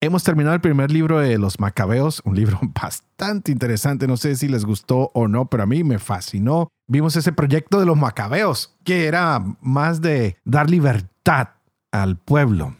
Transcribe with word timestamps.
Hemos 0.00 0.22
terminado 0.22 0.54
el 0.54 0.60
primer 0.60 0.92
libro 0.92 1.18
de 1.18 1.38
los 1.38 1.58
Macabeos, 1.58 2.22
un 2.24 2.36
libro 2.36 2.60
bastante 2.80 3.50
interesante, 3.50 4.06
no 4.06 4.16
sé 4.16 4.36
si 4.36 4.46
les 4.46 4.64
gustó 4.64 5.10
o 5.12 5.26
no, 5.26 5.46
pero 5.46 5.64
a 5.64 5.66
mí 5.66 5.82
me 5.82 5.98
fascinó. 5.98 6.68
Vimos 6.86 7.16
ese 7.16 7.32
proyecto 7.32 7.80
de 7.80 7.86
los 7.86 7.96
Macabeos, 7.96 8.76
que 8.84 9.06
era 9.06 9.42
más 9.60 10.00
de 10.00 10.36
dar 10.44 10.70
libertad 10.70 11.48
al 11.90 12.16
pueblo 12.16 12.76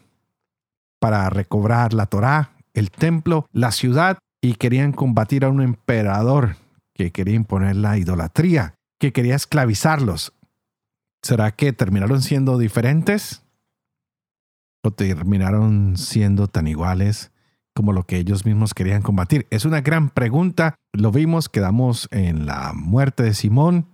para 1.00 1.28
recobrar 1.28 1.92
la 1.92 2.06
Torá, 2.06 2.52
el 2.72 2.92
templo, 2.92 3.46
la 3.52 3.72
ciudad, 3.72 4.18
y 4.40 4.54
querían 4.54 4.92
combatir 4.92 5.44
a 5.44 5.48
un 5.48 5.60
emperador 5.60 6.54
que 6.94 7.10
quería 7.10 7.34
imponer 7.34 7.74
la 7.74 7.98
idolatría, 7.98 8.74
que 9.00 9.12
quería 9.12 9.34
esclavizarlos. 9.34 10.34
¿Será 11.22 11.50
que 11.50 11.72
terminaron 11.72 12.22
siendo 12.22 12.58
diferentes? 12.58 13.42
O 14.82 14.90
terminaron 14.90 15.96
siendo 15.96 16.46
tan 16.46 16.66
iguales 16.66 17.30
como 17.74 17.92
lo 17.92 18.04
que 18.04 18.16
ellos 18.16 18.44
mismos 18.44 18.74
querían 18.74 19.02
combatir? 19.02 19.46
Es 19.50 19.64
una 19.64 19.80
gran 19.80 20.10
pregunta. 20.10 20.74
Lo 20.92 21.12
vimos, 21.12 21.48
quedamos 21.48 22.08
en 22.10 22.46
la 22.46 22.72
muerte 22.74 23.22
de 23.22 23.34
Simón 23.34 23.86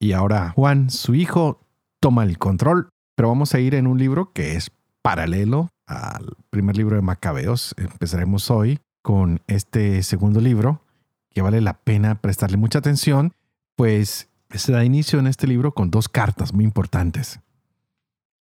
y 0.00 0.12
ahora 0.12 0.50
Juan, 0.50 0.90
su 0.90 1.14
hijo, 1.14 1.60
toma 2.00 2.24
el 2.24 2.38
control. 2.38 2.88
Pero 3.14 3.28
vamos 3.28 3.54
a 3.54 3.60
ir 3.60 3.74
en 3.74 3.86
un 3.86 3.98
libro 3.98 4.32
que 4.32 4.56
es 4.56 4.70
paralelo 5.02 5.68
al 5.86 6.36
primer 6.50 6.76
libro 6.76 6.96
de 6.96 7.02
Macabeos. 7.02 7.74
Empezaremos 7.76 8.50
hoy 8.50 8.80
con 9.02 9.40
este 9.46 10.02
segundo 10.02 10.40
libro 10.40 10.82
que 11.30 11.42
vale 11.42 11.60
la 11.60 11.74
pena 11.74 12.20
prestarle 12.20 12.56
mucha 12.56 12.78
atención, 12.78 13.32
pues 13.76 14.28
se 14.50 14.72
da 14.72 14.84
inicio 14.84 15.18
en 15.18 15.26
este 15.26 15.46
libro 15.46 15.72
con 15.72 15.90
dos 15.90 16.08
cartas 16.08 16.52
muy 16.52 16.64
importantes 16.64 17.40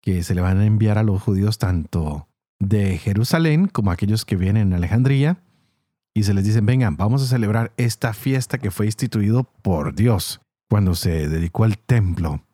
que 0.01 0.23
se 0.23 0.34
le 0.34 0.41
van 0.41 0.59
a 0.59 0.67
enviar 0.67 0.98
a 0.98 1.03
los 1.03 1.23
judíos 1.23 1.59
tanto 1.59 2.29
de 2.59 2.98
Jerusalén 2.98 3.67
como 3.67 3.91
a 3.91 3.95
aquellos 3.95 4.25
que 4.25 4.37
vienen 4.37 4.69
en 4.69 4.75
Alejandría 4.75 5.43
y 6.15 6.25
se 6.25 6.34
les 6.34 6.45
dicen, 6.45 6.67
vengan, 6.67 6.97
vamos 6.97 7.23
a 7.23 7.27
celebrar 7.27 7.73
esta 7.77 8.12
fiesta 8.12 8.59
que 8.59 8.71
fue 8.71 8.87
instituido 8.87 9.45
por 9.45 9.95
Dios 9.95 10.41
cuando 10.69 10.95
se 10.95 11.28
dedicó 11.28 11.65
al 11.65 11.78
templo, 11.78 12.45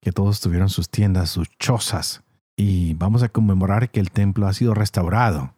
que 0.00 0.12
todos 0.12 0.40
tuvieron 0.40 0.68
sus 0.68 0.90
tiendas, 0.90 1.30
sus 1.30 1.48
chozas, 1.58 2.22
y 2.56 2.94
vamos 2.94 3.22
a 3.22 3.28
conmemorar 3.28 3.90
que 3.90 4.00
el 4.00 4.10
templo 4.10 4.46
ha 4.46 4.52
sido 4.52 4.74
restaurado. 4.74 5.54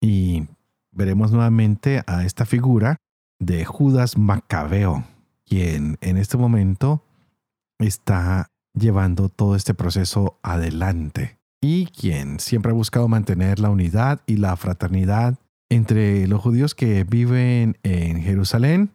Y 0.00 0.48
veremos 0.90 1.30
nuevamente 1.30 2.02
a 2.06 2.24
esta 2.24 2.46
figura 2.46 2.96
de 3.38 3.64
Judas 3.64 4.18
Macabeo, 4.18 5.04
quien 5.46 5.98
en 6.00 6.16
este 6.16 6.36
momento 6.36 7.04
está 7.78 8.51
llevando 8.74 9.28
todo 9.28 9.56
este 9.56 9.74
proceso 9.74 10.38
adelante 10.42 11.38
y 11.60 11.86
quien 11.86 12.40
siempre 12.40 12.72
ha 12.72 12.74
buscado 12.74 13.08
mantener 13.08 13.60
la 13.60 13.70
unidad 13.70 14.20
y 14.26 14.36
la 14.36 14.56
fraternidad 14.56 15.38
entre 15.70 16.26
los 16.26 16.42
judíos 16.42 16.74
que 16.74 17.04
viven 17.04 17.78
en 17.82 18.20
Jerusalén 18.20 18.90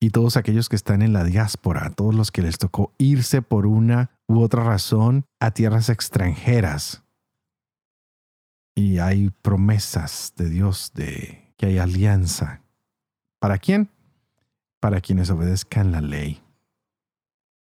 y 0.00 0.10
todos 0.10 0.38
aquellos 0.38 0.70
que 0.70 0.76
están 0.76 1.02
en 1.02 1.12
la 1.12 1.24
diáspora, 1.24 1.90
todos 1.90 2.14
los 2.14 2.32
que 2.32 2.42
les 2.42 2.58
tocó 2.58 2.94
irse 2.96 3.42
por 3.42 3.66
una 3.66 4.10
u 4.26 4.40
otra 4.40 4.64
razón 4.64 5.26
a 5.38 5.50
tierras 5.50 5.90
extranjeras. 5.90 7.02
Y 8.74 8.98
hay 8.98 9.28
promesas 9.42 10.32
de 10.36 10.48
Dios 10.48 10.92
de 10.94 11.52
que 11.58 11.66
hay 11.66 11.78
alianza. 11.78 12.62
¿Para 13.38 13.58
quién? 13.58 13.90
Para 14.80 15.02
quienes 15.02 15.28
obedezcan 15.28 15.92
la 15.92 16.00
ley 16.00 16.42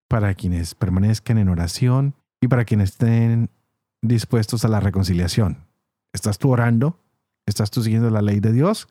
para 0.09 0.35
quienes 0.35 0.75
permanezcan 0.75 1.39
en 1.39 1.49
oración 1.49 2.15
y 2.41 2.49
para 2.49 2.65
quienes 2.65 2.91
estén 2.91 3.51
dispuestos 4.03 4.65
a 4.65 4.69
la 4.69 4.81
reconciliación. 4.81 5.67
¿Estás 6.13 6.39
tú 6.39 6.51
orando? 6.51 6.99
¿Estás 7.47 7.71
tú 7.71 7.83
siguiendo 7.83 8.11
la 8.11 8.23
ley 8.23 8.41
de 8.41 8.53
Dios? 8.53 8.89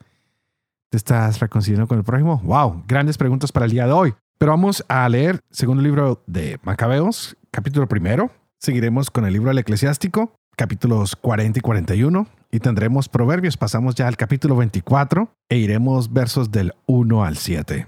¿Te 0.89 0.97
estás 0.97 1.39
reconciliando 1.39 1.87
con 1.87 1.97
el 1.97 2.03
prójimo? 2.03 2.39
¡Wow! 2.43 2.83
Grandes 2.87 3.17
preguntas 3.17 3.51
para 3.51 3.65
el 3.65 3.71
día 3.71 3.87
de 3.87 3.91
hoy. 3.91 4.13
Pero 4.37 4.51
vamos 4.51 4.85
a 4.87 5.09
leer 5.09 5.39
segundo 5.49 5.81
libro 5.81 6.23
de 6.27 6.59
Macabeos, 6.63 7.35
capítulo 7.51 7.87
primero. 7.87 8.29
Seguiremos 8.59 9.09
con 9.09 9.25
el 9.25 9.33
libro 9.33 9.49
del 9.49 9.57
Eclesiástico, 9.57 10.33
capítulos 10.55 11.15
40 11.15 11.59
y 11.59 11.61
41. 11.61 12.27
Y 12.51 12.59
tendremos 12.59 13.09
Proverbios. 13.09 13.57
Pasamos 13.57 13.95
ya 13.95 14.07
al 14.07 14.15
capítulo 14.15 14.55
24 14.55 15.29
e 15.49 15.57
iremos 15.57 16.13
versos 16.13 16.51
del 16.51 16.73
1 16.85 17.23
al 17.25 17.37
7. 17.37 17.87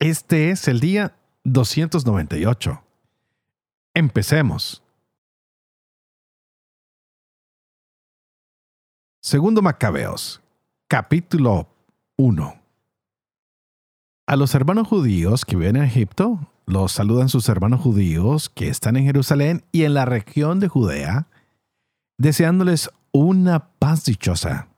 Este 0.00 0.50
es 0.50 0.68
el 0.68 0.80
día 0.80 1.14
298. 1.52 2.82
Empecemos. 3.94 4.82
Segundo 9.20 9.62
Macabeos, 9.62 10.40
capítulo 10.86 11.68
1. 12.16 12.54
A 14.26 14.36
los 14.36 14.54
hermanos 14.54 14.86
judíos 14.88 15.44
que 15.44 15.56
viven 15.56 15.76
en 15.76 15.84
Egipto, 15.84 16.38
los 16.66 16.92
saludan 16.92 17.28
sus 17.28 17.48
hermanos 17.48 17.80
judíos 17.80 18.50
que 18.50 18.68
están 18.68 18.96
en 18.96 19.04
Jerusalén 19.04 19.64
y 19.72 19.84
en 19.84 19.94
la 19.94 20.04
región 20.04 20.60
de 20.60 20.68
Judea, 20.68 21.28
deseándoles 22.18 22.90
una 23.10 23.70
paz 23.78 24.04
dichosa. 24.04 24.68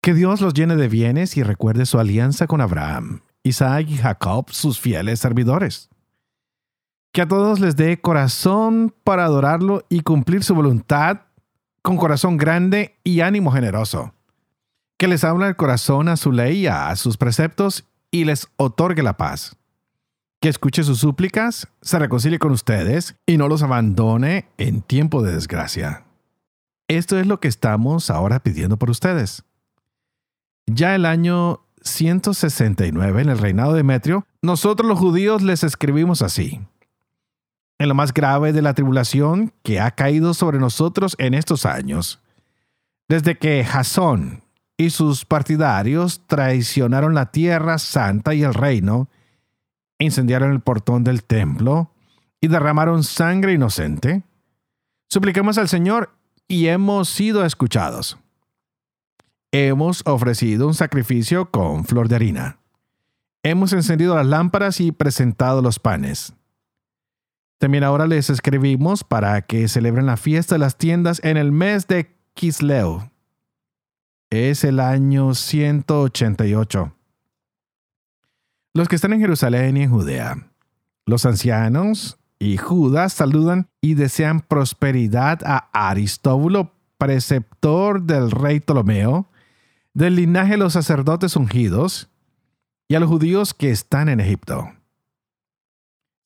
Que 0.00 0.14
Dios 0.14 0.40
los 0.40 0.54
llene 0.54 0.76
de 0.76 0.88
bienes 0.88 1.36
y 1.36 1.42
recuerde 1.42 1.84
su 1.86 1.98
alianza 1.98 2.46
con 2.46 2.60
Abraham, 2.60 3.22
Isaac 3.44 3.86
y 3.88 3.96
Jacob, 3.98 4.50
sus 4.50 4.80
fieles 4.80 5.20
servidores. 5.20 5.90
Que 7.12 7.22
a 7.22 7.28
todos 7.28 7.60
les 7.60 7.76
dé 7.76 8.00
corazón 8.00 8.92
para 9.04 9.24
adorarlo 9.24 9.84
y 9.88 10.00
cumplir 10.00 10.42
su 10.42 10.54
voluntad 10.54 11.20
con 11.82 11.96
corazón 11.96 12.38
grande 12.38 12.98
y 13.04 13.20
ánimo 13.20 13.52
generoso. 13.52 14.14
Que 14.96 15.06
les 15.06 15.22
abra 15.22 15.46
el 15.46 15.56
corazón 15.56 16.08
a 16.08 16.16
su 16.16 16.32
ley 16.32 16.60
y 16.60 16.66
a 16.66 16.96
sus 16.96 17.16
preceptos 17.16 17.84
y 18.10 18.24
les 18.24 18.48
otorgue 18.56 19.02
la 19.02 19.16
paz. 19.16 19.56
Que 20.40 20.48
escuche 20.48 20.82
sus 20.82 20.98
súplicas, 20.98 21.68
se 21.82 21.98
reconcilie 21.98 22.38
con 22.38 22.52
ustedes 22.52 23.16
y 23.26 23.36
no 23.36 23.48
los 23.48 23.62
abandone 23.62 24.48
en 24.56 24.82
tiempo 24.82 25.22
de 25.22 25.32
desgracia. 25.32 26.04
Esto 26.88 27.18
es 27.18 27.26
lo 27.26 27.40
que 27.40 27.48
estamos 27.48 28.10
ahora 28.10 28.40
pidiendo 28.40 28.78
por 28.78 28.90
ustedes. 28.90 29.44
Ya 30.66 30.94
el 30.94 31.06
año 31.06 31.60
169, 31.84 33.22
en 33.22 33.28
el 33.28 33.38
reinado 33.38 33.72
de 33.72 33.78
Demetrio, 33.78 34.26
nosotros 34.42 34.88
los 34.88 34.98
judíos 34.98 35.42
les 35.42 35.62
escribimos 35.62 36.22
así. 36.22 36.60
En 37.78 37.88
lo 37.88 37.94
más 37.94 38.14
grave 38.14 38.52
de 38.52 38.62
la 38.62 38.74
tribulación 38.74 39.52
que 39.62 39.80
ha 39.80 39.90
caído 39.90 40.34
sobre 40.34 40.58
nosotros 40.58 41.14
en 41.18 41.34
estos 41.34 41.66
años, 41.66 42.22
desde 43.08 43.36
que 43.36 43.64
Jasón 43.64 44.42
y 44.76 44.90
sus 44.90 45.24
partidarios 45.24 46.22
traicionaron 46.26 47.14
la 47.14 47.30
tierra 47.30 47.78
santa 47.78 48.34
y 48.34 48.42
el 48.42 48.54
reino, 48.54 49.08
incendiaron 49.98 50.52
el 50.52 50.60
portón 50.60 51.04
del 51.04 51.22
templo 51.24 51.90
y 52.40 52.48
derramaron 52.48 53.04
sangre 53.04 53.52
inocente, 53.52 54.22
suplicamos 55.08 55.58
al 55.58 55.68
Señor 55.68 56.10
y 56.48 56.66
hemos 56.68 57.08
sido 57.08 57.44
escuchados 57.44 58.18
hemos 59.54 60.02
ofrecido 60.04 60.66
un 60.66 60.74
sacrificio 60.74 61.48
con 61.52 61.84
flor 61.84 62.08
de 62.08 62.16
harina. 62.16 62.58
Hemos 63.44 63.72
encendido 63.72 64.16
las 64.16 64.26
lámparas 64.26 64.80
y 64.80 64.90
presentado 64.90 65.62
los 65.62 65.78
panes. 65.78 66.34
También 67.58 67.84
ahora 67.84 68.08
les 68.08 68.30
escribimos 68.30 69.04
para 69.04 69.42
que 69.42 69.68
celebren 69.68 70.06
la 70.06 70.16
fiesta 70.16 70.56
de 70.56 70.58
las 70.58 70.76
tiendas 70.76 71.20
en 71.22 71.36
el 71.36 71.52
mes 71.52 71.86
de 71.86 72.16
Kisleo. 72.34 73.12
Es 74.28 74.64
el 74.64 74.80
año 74.80 75.34
188. 75.34 76.92
Los 78.74 78.88
que 78.88 78.96
están 78.96 79.12
en 79.12 79.20
Jerusalén 79.20 79.76
y 79.76 79.82
en 79.82 79.90
Judea, 79.90 80.48
los 81.06 81.26
ancianos 81.26 82.18
y 82.40 82.56
Judas 82.56 83.12
saludan 83.12 83.68
y 83.80 83.94
desean 83.94 84.40
prosperidad 84.40 85.42
a 85.44 85.68
Aristóbulo, 85.72 86.72
preceptor 86.98 88.02
del 88.02 88.32
rey 88.32 88.58
Ptolomeo, 88.58 89.28
del 89.94 90.16
linaje 90.16 90.52
de 90.52 90.58
los 90.58 90.72
sacerdotes 90.72 91.36
ungidos 91.36 92.10
y 92.88 92.96
a 92.96 93.00
los 93.00 93.08
judíos 93.08 93.54
que 93.54 93.70
están 93.70 94.08
en 94.08 94.20
Egipto. 94.20 94.70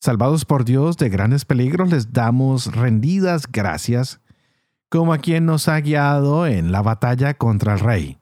Salvados 0.01 0.45
por 0.45 0.65
Dios 0.65 0.97
de 0.97 1.09
grandes 1.09 1.45
peligros, 1.45 1.91
les 1.91 2.13
damos 2.13 2.75
rendidas 2.75 3.47
gracias 3.51 4.21
como 4.89 5.13
a 5.13 5.19
quien 5.19 5.45
nos 5.45 5.69
ha 5.69 5.79
guiado 5.81 6.47
en 6.47 6.73
la 6.73 6.83
batalla 6.83 7.35
contra 7.35 7.75
el 7.75 7.81
rey, 7.81 8.19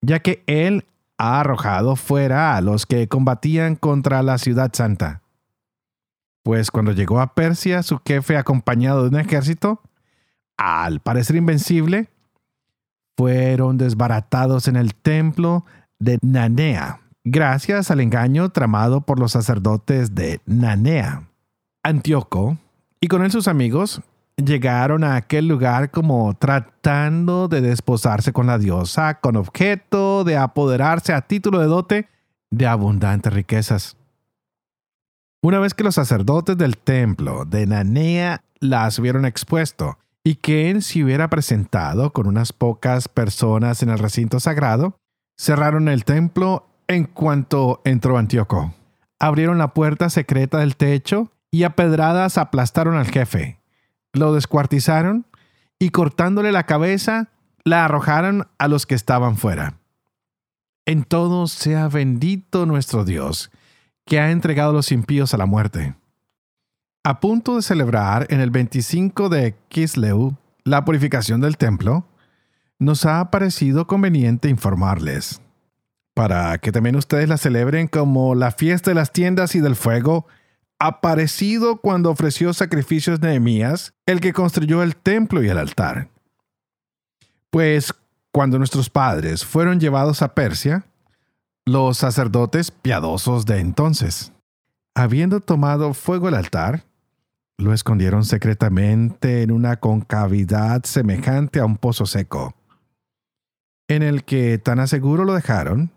ya 0.00 0.20
que 0.20 0.42
Él 0.46 0.86
ha 1.18 1.40
arrojado 1.40 1.96
fuera 1.96 2.56
a 2.56 2.60
los 2.62 2.86
que 2.86 3.08
combatían 3.08 3.76
contra 3.76 4.22
la 4.22 4.38
ciudad 4.38 4.70
santa. 4.72 5.22
Pues 6.42 6.70
cuando 6.70 6.92
llegó 6.92 7.20
a 7.20 7.34
Persia, 7.34 7.82
su 7.82 8.00
jefe 8.04 8.36
acompañado 8.36 9.02
de 9.02 9.10
un 9.10 9.20
ejército, 9.20 9.82
al 10.56 11.00
parecer 11.00 11.36
invencible, 11.36 12.08
fueron 13.16 13.78
desbaratados 13.78 14.68
en 14.68 14.76
el 14.76 14.94
templo 14.94 15.64
de 15.98 16.18
Nanea, 16.22 17.00
gracias 17.24 17.90
al 17.90 18.00
engaño 18.00 18.50
tramado 18.50 19.02
por 19.02 19.18
los 19.18 19.32
sacerdotes 19.32 20.14
de 20.14 20.40
Nanea. 20.46 21.28
Antíoco 21.82 22.58
y 23.00 23.08
con 23.08 23.24
él 23.24 23.30
sus 23.30 23.48
amigos 23.48 24.02
llegaron 24.36 25.04
a 25.04 25.16
aquel 25.16 25.48
lugar 25.48 25.90
como 25.90 26.34
tratando 26.34 27.48
de 27.48 27.60
desposarse 27.60 28.32
con 28.32 28.46
la 28.46 28.58
diosa, 28.58 29.20
con 29.20 29.36
objeto 29.36 30.24
de 30.24 30.36
apoderarse 30.36 31.12
a 31.12 31.22
título 31.22 31.58
de 31.58 31.66
dote 31.66 32.08
de 32.50 32.66
abundantes 32.66 33.32
riquezas. 33.32 33.96
Una 35.42 35.58
vez 35.58 35.74
que 35.74 35.84
los 35.84 35.96
sacerdotes 35.96 36.56
del 36.56 36.76
templo 36.76 37.44
de 37.44 37.66
Nanea 37.66 38.44
las 38.60 38.98
hubieron 38.98 39.24
expuesto 39.24 39.98
y 40.24 40.36
que 40.36 40.70
él 40.70 40.82
se 40.82 41.02
hubiera 41.02 41.28
presentado 41.28 42.12
con 42.12 42.26
unas 42.26 42.52
pocas 42.52 43.08
personas 43.08 43.82
en 43.82 43.90
el 43.90 43.98
recinto 43.98 44.40
sagrado, 44.40 44.96
cerraron 45.36 45.88
el 45.88 46.04
templo 46.04 46.66
en 46.86 47.04
cuanto 47.04 47.80
entró 47.84 48.18
Antíoco. 48.18 48.74
Abrieron 49.18 49.58
la 49.58 49.74
puerta 49.74 50.10
secreta 50.10 50.58
del 50.58 50.76
techo 50.76 51.30
y 51.50 51.64
a 51.64 51.76
pedradas 51.76 52.38
aplastaron 52.38 52.96
al 52.96 53.06
jefe. 53.06 53.58
Lo 54.12 54.34
descuartizaron 54.34 55.26
y 55.78 55.90
cortándole 55.90 56.52
la 56.52 56.66
cabeza, 56.66 57.30
la 57.64 57.84
arrojaron 57.84 58.48
a 58.58 58.68
los 58.68 58.86
que 58.86 58.94
estaban 58.94 59.36
fuera. 59.36 59.74
En 60.86 61.04
todo 61.04 61.46
sea 61.46 61.88
bendito 61.88 62.66
nuestro 62.66 63.04
Dios, 63.04 63.50
que 64.04 64.20
ha 64.20 64.30
entregado 64.30 64.70
a 64.70 64.74
los 64.74 64.92
impíos 64.92 65.34
a 65.34 65.38
la 65.38 65.46
muerte. 65.46 65.94
A 67.04 67.18
punto 67.18 67.56
de 67.56 67.62
celebrar 67.62 68.28
en 68.30 68.40
el 68.40 68.50
25 68.50 69.28
de 69.28 69.56
Kisleu 69.68 70.36
la 70.62 70.84
purificación 70.84 71.40
del 71.40 71.56
templo, 71.56 72.06
nos 72.78 73.06
ha 73.06 73.28
parecido 73.32 73.88
conveniente 73.88 74.48
informarles, 74.48 75.40
para 76.14 76.58
que 76.58 76.70
también 76.70 76.94
ustedes 76.94 77.28
la 77.28 77.38
celebren 77.38 77.88
como 77.88 78.36
la 78.36 78.52
fiesta 78.52 78.92
de 78.92 78.94
las 78.94 79.12
tiendas 79.12 79.56
y 79.56 79.60
del 79.60 79.74
fuego, 79.74 80.28
aparecido 80.78 81.78
cuando 81.78 82.08
ofreció 82.08 82.52
sacrificios 82.52 83.20
Nehemías, 83.20 83.94
el 84.06 84.20
que 84.20 84.32
construyó 84.32 84.84
el 84.84 84.94
templo 84.94 85.42
y 85.42 85.48
el 85.48 85.58
altar. 85.58 86.08
Pues 87.50 87.92
cuando 88.30 88.58
nuestros 88.58 88.90
padres 88.90 89.44
fueron 89.44 89.80
llevados 89.80 90.22
a 90.22 90.34
Persia, 90.34 90.86
los 91.64 91.98
sacerdotes 91.98 92.70
piadosos 92.70 93.44
de 93.44 93.58
entonces, 93.58 94.32
habiendo 94.94 95.40
tomado 95.40 95.94
fuego 95.94 96.28
el 96.28 96.34
altar, 96.34 96.84
lo 97.62 97.72
escondieron 97.72 98.24
secretamente 98.24 99.42
en 99.42 99.50
una 99.50 99.76
concavidad 99.76 100.84
semejante 100.84 101.60
a 101.60 101.64
un 101.64 101.76
pozo 101.76 102.06
seco 102.06 102.54
en 103.94 104.02
el 104.02 104.24
que 104.24 104.58
tan 104.58 104.80
aseguro 104.80 105.24
lo 105.24 105.34
dejaron 105.34 105.90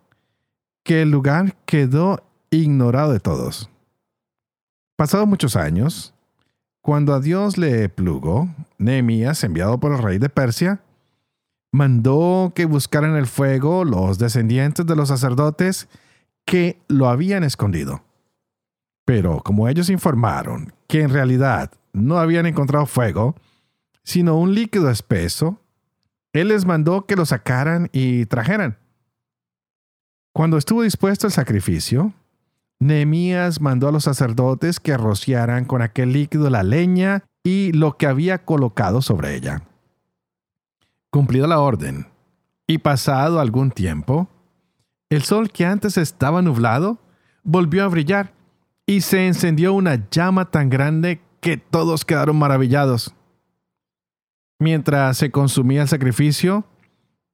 que 0.84 1.02
el 1.02 1.12
lugar 1.12 1.56
quedó 1.66 2.24
ignorado 2.52 3.12
de 3.14 3.20
todos. 3.20 3.70
Pasados 4.98 5.28
muchos 5.28 5.56
años, 5.56 6.14
cuando 6.82 7.14
a 7.14 7.20
Dios 7.20 7.58
le 7.58 7.90
plugó, 7.90 8.50
Nehemías, 8.78 9.44
enviado 9.44 9.80
por 9.80 9.92
el 9.92 10.04
rey 10.04 10.20
de 10.20 10.30
Persia, 10.30 10.82
mandó 11.72 12.54
que 12.56 12.66
buscaran 12.66 13.16
el 13.16 13.26
fuego 13.26 13.84
los 13.84 14.20
descendientes 14.20 14.86
de 14.86 14.96
los 14.96 15.10
sacerdotes 15.10 15.88
que 16.46 16.80
lo 16.88 17.10
habían 17.10 17.44
escondido. 17.44 18.04
Pero 19.06 19.42
como 19.42 19.68
ellos 19.68 19.90
informaron 19.90 20.74
que 20.88 21.02
en 21.02 21.10
realidad 21.10 21.72
no 21.94 22.18
habían 22.18 22.46
encontrado 22.46 22.86
fuego, 22.86 23.36
sino 24.04 24.38
un 24.38 24.54
líquido 24.54 24.90
espeso 24.90 25.62
él 26.36 26.50
les 26.50 26.66
mandó 26.66 27.06
que 27.06 27.16
lo 27.16 27.26
sacaran 27.26 27.90
y 27.94 28.26
trajeran. 28.26 28.78
Cuando 30.34 30.58
estuvo 30.58 30.82
dispuesto 30.82 31.28
el 31.28 31.34
sacrificio, 31.34 32.14
Nehemías 32.78 33.62
mandó 33.62 33.88
a 33.88 33.94
los 33.94 34.04
sacerdotes 34.04 34.82
que 34.82 34.98
rociaran 34.98 35.64
con 35.64 35.82
aquel 35.82 36.12
líquido 36.12 36.50
la 36.50 36.64
leña 36.64 37.24
y 37.42 37.72
lo 37.72 37.96
que 37.96 38.08
había 38.08 38.44
colocado 38.44 39.02
sobre 39.02 39.34
ella. 39.34 39.62
Cumplida 41.10 41.48
la 41.48 41.62
orden, 41.62 42.08
y 42.68 42.80
pasado 42.80 43.40
algún 43.40 43.72
tiempo, 43.72 44.28
el 45.10 45.24
sol 45.24 45.50
que 45.50 45.66
antes 45.66 45.98
estaba 45.98 46.42
nublado 46.42 47.00
volvió 47.44 47.86
a 47.86 47.88
brillar 47.88 48.34
y 48.86 49.02
se 49.02 49.28
encendió 49.28 49.74
una 49.74 50.08
llama 50.10 50.52
tan 50.52 50.70
grande 50.70 51.22
que 51.42 51.58
todos 51.58 52.06
quedaron 52.06 52.38
maravillados. 52.38 53.14
Mientras 54.60 55.18
se 55.18 55.32
consumía 55.32 55.82
el 55.82 55.88
sacrificio, 55.88 56.66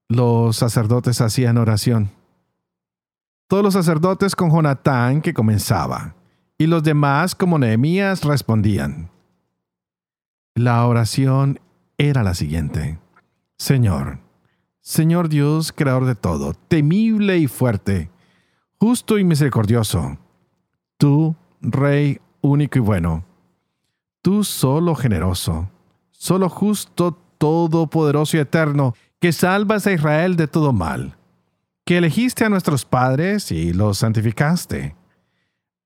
los 0.09 0.57
sacerdotes 0.57 1.21
hacían 1.21 1.57
oración. 1.57 2.11
Todos 3.47 3.63
los 3.63 3.73
sacerdotes 3.73 4.35
con 4.35 4.49
Jonatán 4.49 5.21
que 5.21 5.33
comenzaba, 5.33 6.15
y 6.57 6.67
los 6.67 6.83
demás 6.83 7.35
como 7.35 7.59
Nehemías 7.59 8.23
respondían. 8.23 9.09
La 10.55 10.85
oración 10.85 11.59
era 11.97 12.23
la 12.23 12.33
siguiente. 12.33 12.99
Señor, 13.57 14.19
Señor 14.81 15.29
Dios, 15.29 15.71
creador 15.71 16.05
de 16.05 16.15
todo, 16.15 16.53
temible 16.53 17.37
y 17.37 17.47
fuerte, 17.47 18.09
justo 18.79 19.19
y 19.19 19.23
misericordioso, 19.23 20.17
tú, 20.97 21.35
Rey 21.61 22.19
único 22.41 22.77
y 22.77 22.81
bueno, 22.81 23.23
tú 24.21 24.43
solo 24.43 24.95
generoso 24.95 25.69
solo 26.21 26.49
justo, 26.49 27.17
todopoderoso 27.39 28.37
y 28.37 28.41
eterno, 28.41 28.93
que 29.19 29.33
salvas 29.33 29.87
a 29.87 29.91
Israel 29.91 30.35
de 30.35 30.47
todo 30.47 30.71
mal, 30.71 31.17
que 31.83 31.97
elegiste 31.97 32.45
a 32.45 32.49
nuestros 32.49 32.85
padres 32.85 33.51
y 33.51 33.73
los 33.73 33.97
santificaste. 33.97 34.95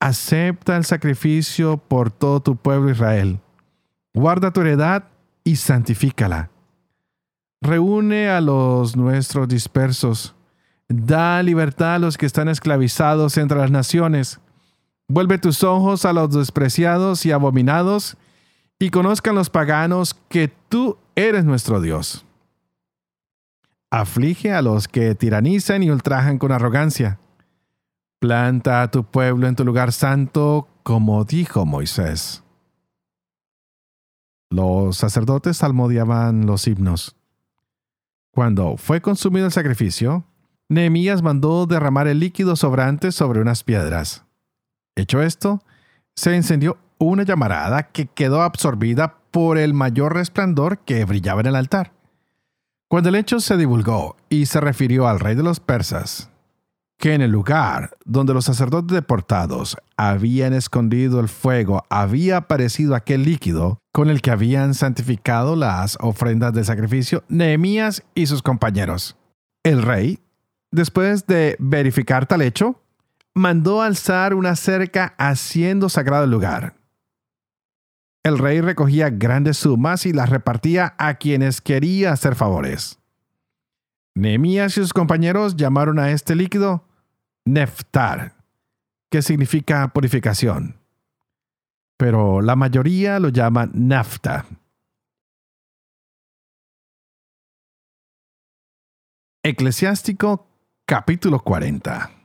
Acepta 0.02 0.76
el 0.76 0.84
sacrificio 0.84 1.78
por 1.78 2.12
todo 2.12 2.42
tu 2.42 2.58
pueblo 2.58 2.92
Israel. 2.92 3.40
Guarda 4.14 4.52
tu 4.52 4.60
heredad 4.60 5.06
y 5.46 5.56
santifícala. 5.56 6.50
Reúne 7.62 8.28
a 8.28 8.42
los 8.42 8.98
nuestros 8.98 9.48
dispersos. 9.48 10.36
Da 10.90 11.42
libertad 11.42 11.96
a 11.96 12.00
los 12.00 12.18
que 12.18 12.26
están 12.26 12.50
esclavizados 12.50 13.38
entre 13.38 13.58
las 13.58 13.72
naciones. 13.72 14.42
Vuelve 15.08 15.38
tus 15.38 15.64
ojos 15.64 16.06
a 16.06 16.14
los 16.14 16.34
despreciados 16.34 17.26
y 17.26 17.32
abominados 17.32 18.18
y 18.80 18.90
conozcan 18.90 19.36
los 19.36 19.50
paganos 19.50 20.16
que 20.30 20.52
tú 20.70 20.98
eres 21.16 21.46
nuestro 21.46 21.80
Dios. 21.80 22.26
Aflige 23.92 24.52
a 24.52 24.62
los 24.62 24.88
que 24.88 25.16
tiranizan 25.16 25.84
y 25.84 25.92
ultrajan 25.92 26.40
con 26.40 26.52
arrogancia. 26.52 27.20
Planta 28.20 28.82
a 28.82 28.92
tu 28.92 29.04
pueblo 29.04 29.48
en 29.48 29.56
tu 29.56 29.64
lugar 29.64 29.92
santo, 29.92 30.68
como 30.84 31.24
dijo 31.24 31.66
Moisés. 31.66 32.44
Los 34.50 34.98
sacerdotes 34.98 35.58
salmodiaban 35.58 36.46
los 36.46 36.68
himnos. 36.68 37.16
Cuando 38.32 38.76
fue 38.78 39.02
consumido 39.02 39.46
el 39.46 39.52
sacrificio, 39.52 40.26
Nehemías 40.68 41.22
mandó 41.22 41.66
derramar 41.66 42.08
el 42.08 42.20
líquido 42.20 42.56
sobrante 42.56 43.12
sobre 43.12 43.40
unas 43.40 43.64
piedras. 43.64 44.25
Hecho 44.96 45.22
esto, 45.22 45.62
se 46.16 46.36
encendió 46.36 46.78
una 46.98 47.24
llamarada 47.24 47.84
que 47.84 48.08
quedó 48.08 48.42
absorbida 48.42 49.18
por 49.32 49.58
el 49.58 49.74
mayor 49.74 50.14
resplandor 50.14 50.80
que 50.80 51.04
brillaba 51.04 51.42
en 51.42 51.48
el 51.48 51.56
altar. 51.56 51.92
Cuando 52.88 53.10
el 53.10 53.16
hecho 53.16 53.40
se 53.40 53.58
divulgó 53.58 54.16
y 54.30 54.46
se 54.46 54.62
refirió 54.62 55.08
al 55.08 55.20
rey 55.20 55.36
de 55.36 55.44
los 55.44 55.60
persas, 55.60 56.30
que 56.98 57.14
en 57.14 57.22
el 57.22 57.32
lugar 57.32 57.98
donde 58.06 58.34
los 58.34 58.46
sacerdotes 58.46 58.96
deportados 58.96 59.76
habían 59.98 60.54
escondido 60.54 61.20
el 61.20 61.28
fuego 61.28 61.84
había 61.90 62.38
aparecido 62.38 62.96
aquel 62.96 63.24
líquido 63.24 63.80
con 63.92 64.10
el 64.10 64.22
que 64.22 64.32
habían 64.32 64.74
santificado 64.74 65.56
las 65.56 65.98
ofrendas 66.00 66.54
de 66.54 66.64
sacrificio 66.64 67.24
Nehemías 67.28 68.04
y 68.14 68.28
sus 68.28 68.42
compañeros. 68.42 69.18
El 69.64 69.82
rey, 69.82 70.20
después 70.72 71.28
de 71.28 71.58
verificar 71.60 72.28
tal 72.28 72.42
hecho, 72.42 72.82
mandó 73.36 73.82
alzar 73.82 74.34
una 74.34 74.56
cerca 74.56 75.14
haciendo 75.18 75.90
sagrado 75.90 76.24
el 76.24 76.32
lugar 76.32 76.76
el 78.26 78.40
rey 78.40 78.60
recogía 78.60 79.12
grandes 79.12 79.58
sumas 79.58 80.08
y 80.08 80.12
las 80.12 80.32
repartía 80.32 80.96
a 80.98 81.14
quienes 81.14 81.62
quería 81.62 82.12
hacer 82.12 82.34
favores. 82.34 82.98
Nehemías 84.16 84.72
y 84.72 84.82
sus 84.82 84.94
compañeros 84.94 85.56
llamaron 85.56 86.00
a 86.00 86.10
este 86.10 86.34
líquido 86.34 86.88
neftar, 87.46 88.34
que 89.12 89.22
significa 89.22 89.88
purificación. 89.90 90.76
Pero 91.98 92.42
la 92.42 92.56
mayoría 92.56 93.20
lo 93.20 93.30
llama 93.30 93.70
nafta. 93.72 94.48
Eclesiástico 99.44 100.48
capítulo 100.88 101.42
40. 101.42 102.25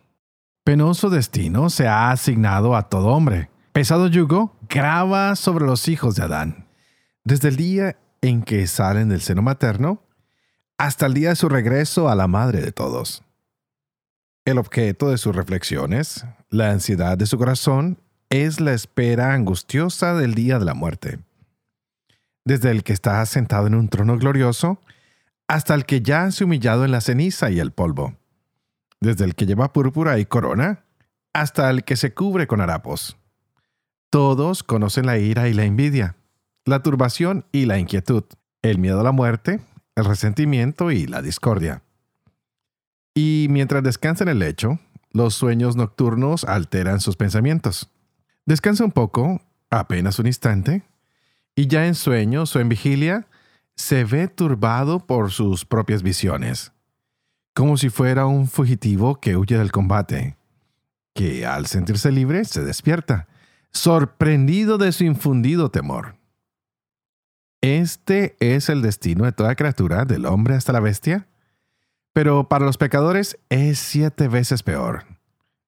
Penoso 0.64 1.08
destino 1.08 1.70
se 1.70 1.88
ha 1.88 2.10
asignado 2.10 2.76
a 2.76 2.88
todo 2.88 3.08
hombre. 3.08 3.50
Pesado 3.72 4.08
yugo 4.08 4.56
grava 4.68 5.34
sobre 5.34 5.64
los 5.64 5.88
hijos 5.88 6.16
de 6.16 6.24
Adán. 6.24 6.66
Desde 7.24 7.48
el 7.48 7.56
día 7.56 7.96
en 8.20 8.42
que 8.42 8.66
salen 8.66 9.08
del 9.08 9.22
seno 9.22 9.40
materno 9.40 10.02
hasta 10.76 11.06
el 11.06 11.14
día 11.14 11.30
de 11.30 11.36
su 11.36 11.48
regreso 11.48 12.08
a 12.08 12.14
la 12.14 12.26
madre 12.26 12.60
de 12.60 12.72
todos. 12.72 13.22
El 14.44 14.58
objeto 14.58 15.10
de 15.10 15.18
sus 15.18 15.34
reflexiones, 15.34 16.26
la 16.50 16.70
ansiedad 16.70 17.16
de 17.16 17.26
su 17.26 17.38
corazón, 17.38 17.98
es 18.28 18.60
la 18.60 18.72
espera 18.72 19.32
angustiosa 19.32 20.14
del 20.14 20.34
día 20.34 20.58
de 20.58 20.64
la 20.64 20.74
muerte. 20.74 21.20
Desde 22.44 22.70
el 22.70 22.84
que 22.84 22.92
está 22.92 23.24
sentado 23.26 23.66
en 23.66 23.74
un 23.74 23.88
trono 23.88 24.18
glorioso, 24.18 24.80
hasta 25.48 25.74
el 25.74 25.84
que 25.84 26.00
ya 26.00 26.30
se 26.30 26.44
humillado 26.44 26.84
en 26.84 26.92
la 26.92 27.00
ceniza 27.00 27.50
y 27.50 27.60
el 27.60 27.72
polvo. 27.72 28.19
Desde 29.00 29.24
el 29.24 29.34
que 29.34 29.46
lleva 29.46 29.72
púrpura 29.72 30.18
y 30.18 30.26
corona, 30.26 30.84
hasta 31.32 31.70
el 31.70 31.84
que 31.84 31.96
se 31.96 32.12
cubre 32.12 32.46
con 32.46 32.60
harapos. 32.60 33.16
Todos 34.10 34.62
conocen 34.62 35.06
la 35.06 35.18
ira 35.18 35.48
y 35.48 35.54
la 35.54 35.64
envidia, 35.64 36.16
la 36.64 36.82
turbación 36.82 37.44
y 37.52 37.66
la 37.66 37.78
inquietud, 37.78 38.24
el 38.62 38.78
miedo 38.78 39.00
a 39.00 39.04
la 39.04 39.12
muerte, 39.12 39.60
el 39.94 40.04
resentimiento 40.04 40.90
y 40.90 41.06
la 41.06 41.22
discordia. 41.22 41.82
Y 43.14 43.46
mientras 43.50 43.82
descansa 43.82 44.24
en 44.24 44.30
el 44.30 44.38
lecho, 44.38 44.78
los 45.12 45.34
sueños 45.34 45.76
nocturnos 45.76 46.44
alteran 46.44 47.00
sus 47.00 47.16
pensamientos. 47.16 47.90
Descansa 48.46 48.84
un 48.84 48.92
poco, 48.92 49.40
apenas 49.70 50.18
un 50.18 50.26
instante, 50.26 50.82
y 51.54 51.66
ya 51.66 51.86
en 51.86 51.94
sueños 51.94 52.54
o 52.54 52.60
en 52.60 52.68
vigilia, 52.68 53.26
se 53.76 54.04
ve 54.04 54.28
turbado 54.28 55.06
por 55.06 55.30
sus 55.30 55.64
propias 55.64 56.02
visiones, 56.02 56.72
como 57.54 57.76
si 57.76 57.90
fuera 57.90 58.26
un 58.26 58.48
fugitivo 58.48 59.20
que 59.20 59.36
huye 59.36 59.58
del 59.58 59.72
combate, 59.72 60.36
que 61.14 61.46
al 61.46 61.66
sentirse 61.66 62.12
libre 62.12 62.44
se 62.44 62.62
despierta, 62.62 63.28
sorprendido 63.72 64.78
de 64.78 64.92
su 64.92 65.04
infundido 65.04 65.70
temor. 65.70 66.16
Este 67.60 68.36
es 68.40 68.68
el 68.68 68.82
destino 68.82 69.24
de 69.24 69.32
toda 69.32 69.54
criatura, 69.54 70.04
del 70.04 70.26
hombre 70.26 70.54
hasta 70.54 70.72
la 70.72 70.80
bestia, 70.80 71.28
pero 72.12 72.48
para 72.48 72.64
los 72.64 72.78
pecadores 72.78 73.38
es 73.50 73.78
siete 73.78 74.28
veces 74.28 74.62
peor. 74.62 75.04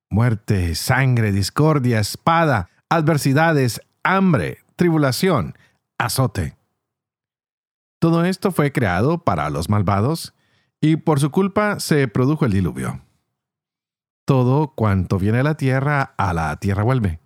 Muerte, 0.08 0.74
sangre, 0.74 1.32
discordia, 1.32 2.00
espada, 2.00 2.68
adversidades, 2.88 3.80
hambre, 4.02 4.58
tribulación, 4.76 5.54
azote. 5.98 6.56
Todo 7.98 8.24
esto 8.24 8.52
fue 8.52 8.72
creado 8.72 9.18
para 9.18 9.48
los 9.50 9.68
malvados 9.68 10.34
y 10.82 10.96
por 10.96 11.18
su 11.18 11.30
culpa 11.30 11.80
se 11.80 12.06
produjo 12.08 12.44
el 12.44 12.52
diluvio. 12.52 13.00
Todo 14.26 14.74
cuanto 14.74 15.18
viene 15.18 15.38
de 15.38 15.44
la 15.44 15.56
tierra 15.56 16.14
a 16.18 16.34
la 16.34 16.54
tierra 16.56 16.82
vuelve. 16.82 17.20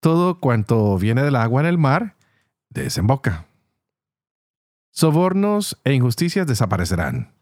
Todo 0.00 0.38
cuanto 0.38 0.98
viene 0.98 1.22
del 1.22 1.36
agua 1.36 1.62
en 1.62 1.66
el 1.66 1.78
mar 1.78 2.16
desemboca. 2.68 3.46
Sobornos 4.90 5.80
e 5.84 5.94
injusticias 5.94 6.46
desaparecerán 6.46 7.32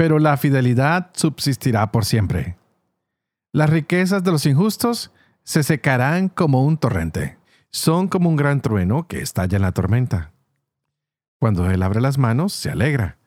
pero 0.00 0.18
la 0.18 0.38
fidelidad 0.38 1.10
subsistirá 1.12 1.92
por 1.92 2.06
siempre. 2.06 2.56
Las 3.52 3.68
riquezas 3.68 4.24
de 4.24 4.30
los 4.30 4.46
injustos 4.46 5.12
se 5.42 5.62
secarán 5.62 6.30
como 6.30 6.64
un 6.64 6.78
torrente. 6.78 7.36
Son 7.70 8.08
como 8.08 8.30
un 8.30 8.36
gran 8.36 8.62
trueno 8.62 9.06
que 9.06 9.20
estalla 9.20 9.56
en 9.56 9.62
la 9.62 9.72
tormenta. 9.72 10.32
Cuando 11.38 11.70
Él 11.70 11.82
abre 11.82 12.00
las 12.00 12.16
manos, 12.16 12.54
se 12.54 12.70
alegra. 12.70 13.18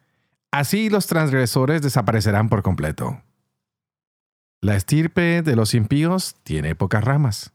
Así 0.53 0.91
los 0.91 1.07
transgresores 1.07 1.81
desaparecerán 1.81 2.48
por 2.48 2.62
completo. 2.62 3.24
La 4.62 4.75
estirpe 4.75 5.41
de 5.41 5.55
los 5.55 5.74
impíos 5.74 6.36
tiene 6.43 6.75
pocas 6.75 7.03
ramas. 7.03 7.53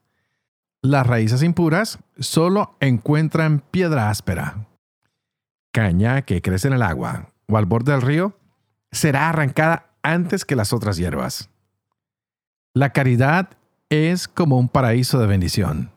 Las 0.83 1.07
raíces 1.07 1.45
impuras 1.45 2.01
solo 2.19 2.75
encuentran 2.81 3.61
piedra 3.61 4.11
áspera. 4.11 4.67
Caña 5.71 6.23
que 6.23 6.43
crece 6.43 6.67
en 6.67 6.75
el 6.75 6.83
agua 6.83 7.31
o 7.47 7.57
al 7.57 7.67
borde 7.67 7.93
del 7.93 8.03
río 8.03 8.37
será 8.91 9.29
arrancada 9.29 9.93
antes 10.03 10.45
que 10.45 10.57
las 10.57 10.73
otras 10.73 10.97
hierbas. 10.97 11.51
La 12.75 12.91
caridad 12.91 13.51
es 13.91 14.27
como 14.27 14.59
un 14.59 14.69
paraíso 14.69 15.21
de 15.21 15.29
bendición, 15.29 15.93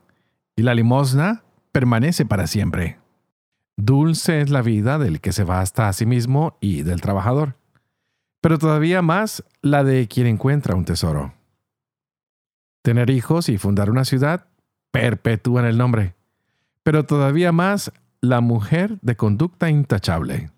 y 0.54 0.62
la 0.62 0.72
limosna 0.72 1.42
permanece 1.72 2.24
para 2.24 2.46
siempre. 2.46 3.01
Dulce 3.84 4.40
es 4.40 4.50
la 4.50 4.62
vida 4.62 4.96
del 4.96 5.20
que 5.20 5.32
se 5.32 5.42
basta 5.42 5.88
a 5.88 5.92
sí 5.92 6.06
mismo 6.06 6.56
y 6.60 6.84
del 6.84 7.00
trabajador, 7.00 7.56
pero 8.40 8.56
todavía 8.56 9.02
más 9.02 9.42
la 9.60 9.82
de 9.82 10.06
quien 10.06 10.28
encuentra 10.28 10.76
un 10.76 10.84
tesoro. 10.84 11.34
Tener 12.82 13.10
hijos 13.10 13.48
y 13.48 13.58
fundar 13.58 13.90
una 13.90 14.04
ciudad 14.04 14.46
perpetúan 14.92 15.64
el 15.64 15.78
nombre, 15.78 16.14
pero 16.84 17.06
todavía 17.06 17.50
más 17.50 17.92
la 18.20 18.40
mujer 18.40 19.00
de 19.02 19.16
conducta 19.16 19.68
intachable. 19.68 20.52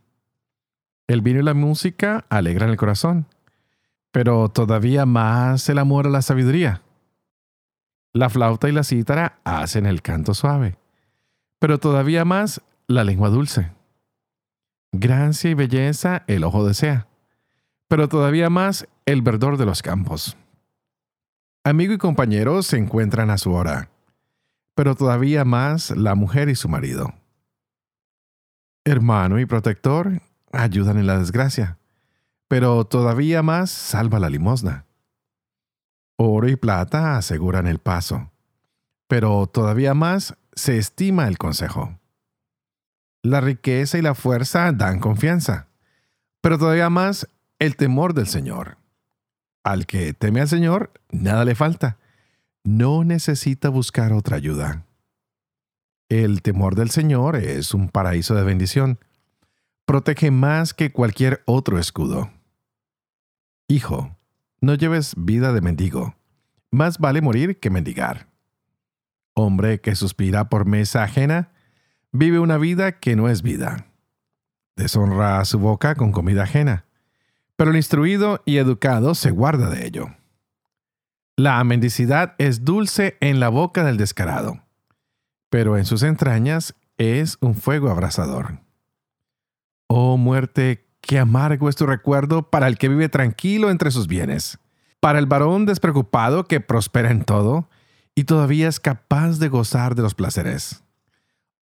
El 1.07 1.23
vino 1.23 1.41
y 1.41 1.45
la 1.45 1.55
música 1.55 2.27
alegran 2.29 2.69
el 2.69 2.77
corazón, 2.77 3.27
pero 4.11 4.51
todavía 4.51 5.07
más 5.07 5.67
el 5.71 5.79
amor 5.79 6.09
a 6.09 6.11
la 6.11 6.21
sabiduría. 6.21 6.83
La 8.13 8.29
flauta 8.29 8.69
y 8.69 8.73
la 8.73 8.85
cítara 8.85 9.39
hacen 9.45 9.87
el 9.87 10.03
canto 10.03 10.35
suave, 10.35 10.77
pero 11.59 11.79
todavía 11.79 12.27
más 12.27 12.61
la 12.87 13.05
lengua 13.05 13.31
dulce. 13.31 13.73
Gracia 14.93 15.51
y 15.51 15.55
belleza 15.55 16.23
el 16.27 16.45
ojo 16.45 16.67
desea, 16.67 17.09
pero 17.89 18.09
todavía 18.09 18.51
más 18.51 18.87
el 19.07 19.23
verdor 19.23 19.57
de 19.57 19.67
los 19.67 19.83
campos. 19.83 20.37
Amigo 21.65 21.95
y 21.95 21.99
compañero 21.99 22.63
se 22.63 22.77
encuentran 22.77 23.31
a 23.31 23.39
su 23.39 23.53
hora, 23.53 23.91
pero 24.75 24.95
todavía 24.95 25.45
más 25.45 25.91
la 25.91 26.15
mujer 26.15 26.49
y 26.49 26.55
su 26.55 26.69
marido. 26.69 27.15
Hermano 28.85 29.41
y 29.41 29.47
protector 29.47 30.21
ayudan 30.53 30.99
en 30.99 31.07
la 31.07 31.19
desgracia, 31.19 31.79
pero 32.49 32.85
todavía 32.85 33.43
más 33.43 33.71
salva 33.71 34.19
la 34.19 34.29
limosna. 34.29 34.85
Oro 36.17 36.49
y 36.49 36.57
plata 36.57 37.17
aseguran 37.17 37.67
el 37.67 37.79
paso, 37.79 38.31
pero 39.09 39.47
todavía 39.47 39.95
más 39.95 40.37
se 40.55 40.77
estima 40.77 41.27
el 41.27 41.39
consejo. 41.39 41.99
La 43.25 43.41
riqueza 43.41 43.97
y 43.97 44.03
la 44.03 44.15
fuerza 44.15 44.71
dan 44.73 45.01
confianza, 45.01 45.69
pero 46.43 46.59
todavía 46.59 46.91
más 46.91 47.27
el 47.59 47.75
temor 47.75 48.13
del 48.13 48.27
Señor. 48.27 48.77
Al 49.63 49.87
que 49.87 50.13
teme 50.13 50.43
al 50.43 50.49
Señor, 50.49 50.93
nada 51.11 51.47
le 51.47 51.55
falta. 51.55 51.97
No 52.65 53.03
necesita 53.03 53.71
buscar 53.71 54.13
otra 54.13 54.37
ayuda. 54.37 54.85
El 56.11 56.43
temor 56.43 56.75
del 56.75 56.91
Señor 56.91 57.37
es 57.37 57.73
un 57.73 57.89
paraíso 57.89 58.35
de 58.35 58.45
bendición 58.45 58.99
protege 59.87 60.31
más 60.31 60.75
que 60.75 60.93
cualquier 60.93 61.43
otro 61.47 61.79
escudo. 61.79 62.31
Hijo, 63.69 64.19
no 64.61 64.75
lleves 64.75 65.15
vida 65.17 65.55
de 65.55 65.63
mendigo. 65.63 66.15
Más 66.71 66.99
vale 66.99 67.23
morir 67.23 67.59
que 67.59 67.71
mendigar. 67.71 68.29
Hombre 69.33 69.81
que 69.81 69.97
suspira 69.97 70.51
por 70.51 70.67
mesa 70.67 71.05
ajena, 71.05 71.54
vive 72.15 72.39
una 72.39 72.59
vida 72.59 72.93
que 73.01 73.17
no 73.17 73.29
es 73.29 73.43
vida. 73.43 73.89
Deshonra 74.77 75.41
a 75.41 75.45
su 75.45 75.59
boca 75.59 75.97
con 75.97 76.13
comida 76.13 76.45
ajena, 76.45 76.87
pero 77.57 77.73
el 77.73 77.77
instruido 77.77 78.41
y 78.47 78.59
educado 78.59 79.17
se 79.17 79.33
guarda 79.33 79.69
de 79.69 79.85
ello. 79.85 80.15
La 81.37 81.63
mendicidad 81.65 82.37
es 82.39 82.65
dulce 82.65 83.17
en 83.21 83.41
la 83.41 83.49
boca 83.49 83.83
del 83.83 83.97
descarado, 83.97 84.63
pero 85.51 85.77
en 85.77 85.85
sus 85.85 86.05
entrañas 86.05 86.77
es 86.99 87.37
un 87.41 87.57
fuego 87.57 87.91
abrasador. 87.91 88.61
Oh 89.89 90.17
muerte, 90.17 90.87
qué 91.01 91.19
amargo 91.19 91.69
es 91.69 91.75
tu 91.75 91.85
recuerdo 91.85 92.49
para 92.49 92.69
el 92.69 92.79
que 92.79 92.89
vive 92.89 93.09
tranquilo 93.09 93.71
entre 93.71 93.91
sus 93.91 94.07
bienes, 94.07 94.61
para 95.01 95.19
el 95.19 95.27
varón 95.27 95.67
despreocupado 95.67 96.45
que 96.45 96.61
prospera 96.61 97.11
en 97.11 97.25
todo 97.25 97.69
y 98.15 98.23
todavía 98.23 98.69
es 98.69 98.79
capaz 98.79 99.41
de 99.41 99.49
gozar 99.49 99.97
de 99.97 100.03
los 100.03 100.15
placeres. 100.15 100.84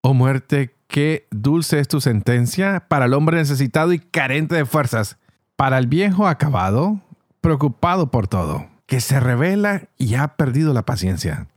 Oh 0.05 0.13
muerte, 0.13 0.75
qué 0.89 1.29
dulce 1.31 1.79
es 1.79 1.87
tu 1.87 2.01
sentencia 2.01 2.89
para 2.89 3.05
el 3.05 3.13
hombre 3.13 3.37
necesitado 3.37 3.93
y 3.93 3.99
carente 3.99 4.53
de 4.53 4.65
fuerzas, 4.65 5.17
para 5.55 5.77
el 5.77 5.87
viejo 5.87 6.27
acabado, 6.27 6.99
preocupado 7.39 8.11
por 8.11 8.27
todo, 8.27 8.67
que 8.85 8.99
se 8.99 9.21
revela 9.21 9.87
y 9.97 10.15
ha 10.15 10.35
perdido 10.35 10.73
la 10.73 10.83
paciencia. 10.83 11.47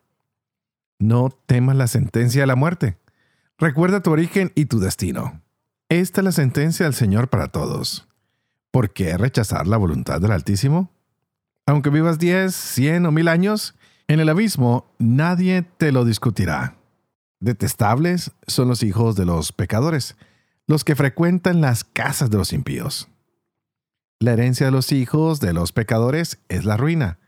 No 1.01 1.31
temas 1.47 1.75
la 1.75 1.89
sentencia 1.89 2.43
de 2.43 2.47
la 2.47 2.55
muerte. 2.55 2.97
Recuerda 3.59 4.01
tu 4.01 4.13
origen 4.13 4.53
y 4.55 4.67
tu 4.67 4.79
destino. 4.79 5.43
Esta 5.89 6.21
es 6.21 6.25
la 6.25 6.31
sentencia 6.31 6.87
del 6.87 6.95
Señor 6.95 7.29
para 7.29 7.49
todos. 7.49 8.07
¿Por 8.71 8.93
qué 8.93 9.19
rechazar 9.19 9.67
la 9.67 9.77
voluntad 9.77 10.21
del 10.21 10.31
Altísimo? 10.31 10.93
Aunque 11.67 11.91
vivas 11.91 12.21
diez, 12.21 12.55
cien 12.55 13.07
o 13.07 13.11
mil 13.11 13.27
años, 13.27 13.75
en 14.07 14.21
el 14.21 14.29
abismo 14.29 14.87
nadie 15.01 15.63
te 15.63 15.91
lo 15.91 16.05
discutirá. 16.05 16.77
Detestables 17.41 18.33
son 18.47 18.69
los 18.69 18.83
hijos 18.83 19.17
de 19.17 19.27
los 19.27 19.53
pecadores, 19.53 20.17
los 20.67 20.85
que 20.85 20.97
frecuentan 20.97 21.61
las 21.61 21.85
casas 21.85 22.31
de 22.31 22.39
los 22.39 22.53
impíos. 22.53 23.09
La 24.19 24.33
herencia 24.33 24.67
de 24.67 24.73
los 24.73 24.93
hijos 24.93 25.41
de 25.41 25.53
los 25.53 25.73
pecadores 25.73 26.39
es 26.49 26.65
la 26.65 26.77
ruina. 26.77 27.19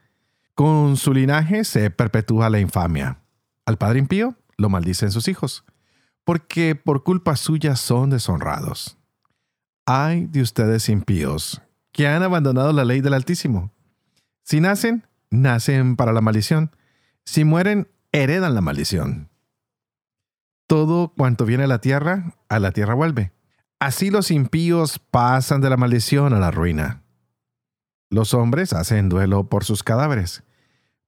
Con 0.54 0.96
su 0.96 1.12
linaje 1.12 1.64
se 1.64 1.90
perpetúa 1.90 2.48
la 2.48 2.60
infamia. 2.60 3.20
Al 3.66 3.76
padre 3.76 3.98
impío 3.98 4.34
lo 4.56 4.70
maldicen 4.70 5.12
sus 5.12 5.28
hijos, 5.28 5.64
porque 6.24 6.74
por 6.74 7.04
culpa 7.04 7.36
suya 7.36 7.76
son 7.76 8.10
deshonrados. 8.10 8.96
Ay 9.84 10.26
de 10.26 10.40
ustedes 10.40 10.88
impíos, 10.88 11.60
que 11.92 12.08
han 12.08 12.22
abandonado 12.22 12.72
la 12.72 12.84
ley 12.84 13.02
del 13.02 13.14
Altísimo. 13.14 13.70
Si 14.42 14.60
nacen, 14.60 15.06
nacen 15.30 15.96
para 15.96 16.12
la 16.12 16.22
maldición. 16.22 16.74
Si 17.24 17.44
mueren, 17.44 17.88
heredan 18.12 18.54
la 18.54 18.62
maldición. 18.62 19.28
Todo 20.68 21.08
cuanto 21.16 21.46
viene 21.46 21.64
a 21.64 21.66
la 21.66 21.80
tierra, 21.80 22.34
a 22.50 22.58
la 22.58 22.72
tierra 22.72 22.92
vuelve. 22.92 23.32
Así 23.80 24.10
los 24.10 24.30
impíos 24.30 24.98
pasan 24.98 25.62
de 25.62 25.70
la 25.70 25.78
maldición 25.78 26.34
a 26.34 26.38
la 26.38 26.50
ruina. 26.50 27.02
Los 28.10 28.34
hombres 28.34 28.74
hacen 28.74 29.08
duelo 29.08 29.48
por 29.48 29.64
sus 29.64 29.82
cadáveres, 29.82 30.44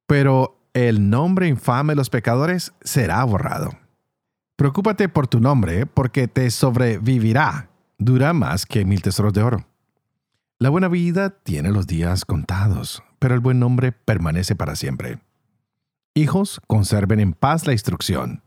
pero 0.06 0.64
el 0.72 1.10
nombre 1.10 1.46
infame 1.46 1.92
de 1.92 1.96
los 1.96 2.08
pecadores 2.08 2.72
será 2.80 3.22
borrado. 3.24 3.70
Preocúpate 4.56 5.10
por 5.10 5.26
tu 5.28 5.40
nombre, 5.40 5.84
porque 5.84 6.26
te 6.26 6.50
sobrevivirá. 6.50 7.68
Dura 7.98 8.32
más 8.32 8.64
que 8.64 8.86
mil 8.86 9.02
tesoros 9.02 9.34
de 9.34 9.42
oro. 9.42 9.66
La 10.58 10.70
buena 10.70 10.88
vida 10.88 11.30
tiene 11.30 11.70
los 11.70 11.86
días 11.86 12.24
contados, 12.24 13.02
pero 13.18 13.34
el 13.34 13.40
buen 13.40 13.58
nombre 13.58 13.92
permanece 13.92 14.54
para 14.54 14.74
siempre. 14.74 15.20
Hijos, 16.14 16.62
conserven 16.66 17.20
en 17.20 17.34
paz 17.34 17.66
la 17.66 17.72
instrucción. 17.72 18.42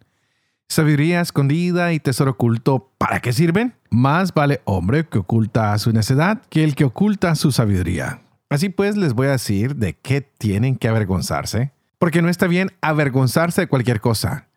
Sabiduría 0.70 1.22
escondida 1.22 1.94
y 1.94 2.00
tesoro 2.00 2.32
oculto, 2.32 2.92
¿para 2.98 3.20
qué 3.20 3.32
sirven? 3.32 3.76
Más 3.90 4.34
vale 4.34 4.62
hombre 4.66 5.08
que 5.08 5.20
oculta 5.20 5.78
su 5.78 5.92
necedad 5.92 6.42
que 6.50 6.64
el 6.64 6.76
que 6.76 6.86
oculta 6.86 7.36
su 7.36 7.52
sabiduría. 7.52 8.22
Así 8.50 8.70
pues, 8.70 8.98
les 8.98 9.14
voy 9.14 9.28
a 9.28 9.32
decir 9.32 9.76
de 9.76 9.96
qué 9.96 10.22
tienen 10.22 10.76
que 10.76 10.88
avergonzarse, 10.88 11.72
porque 12.00 12.22
no 12.22 12.30
está 12.30 12.48
bien 12.48 12.72
avergonzarse 12.82 13.62
de 13.62 13.68
cualquier 13.68 14.02
cosa, 14.02 14.48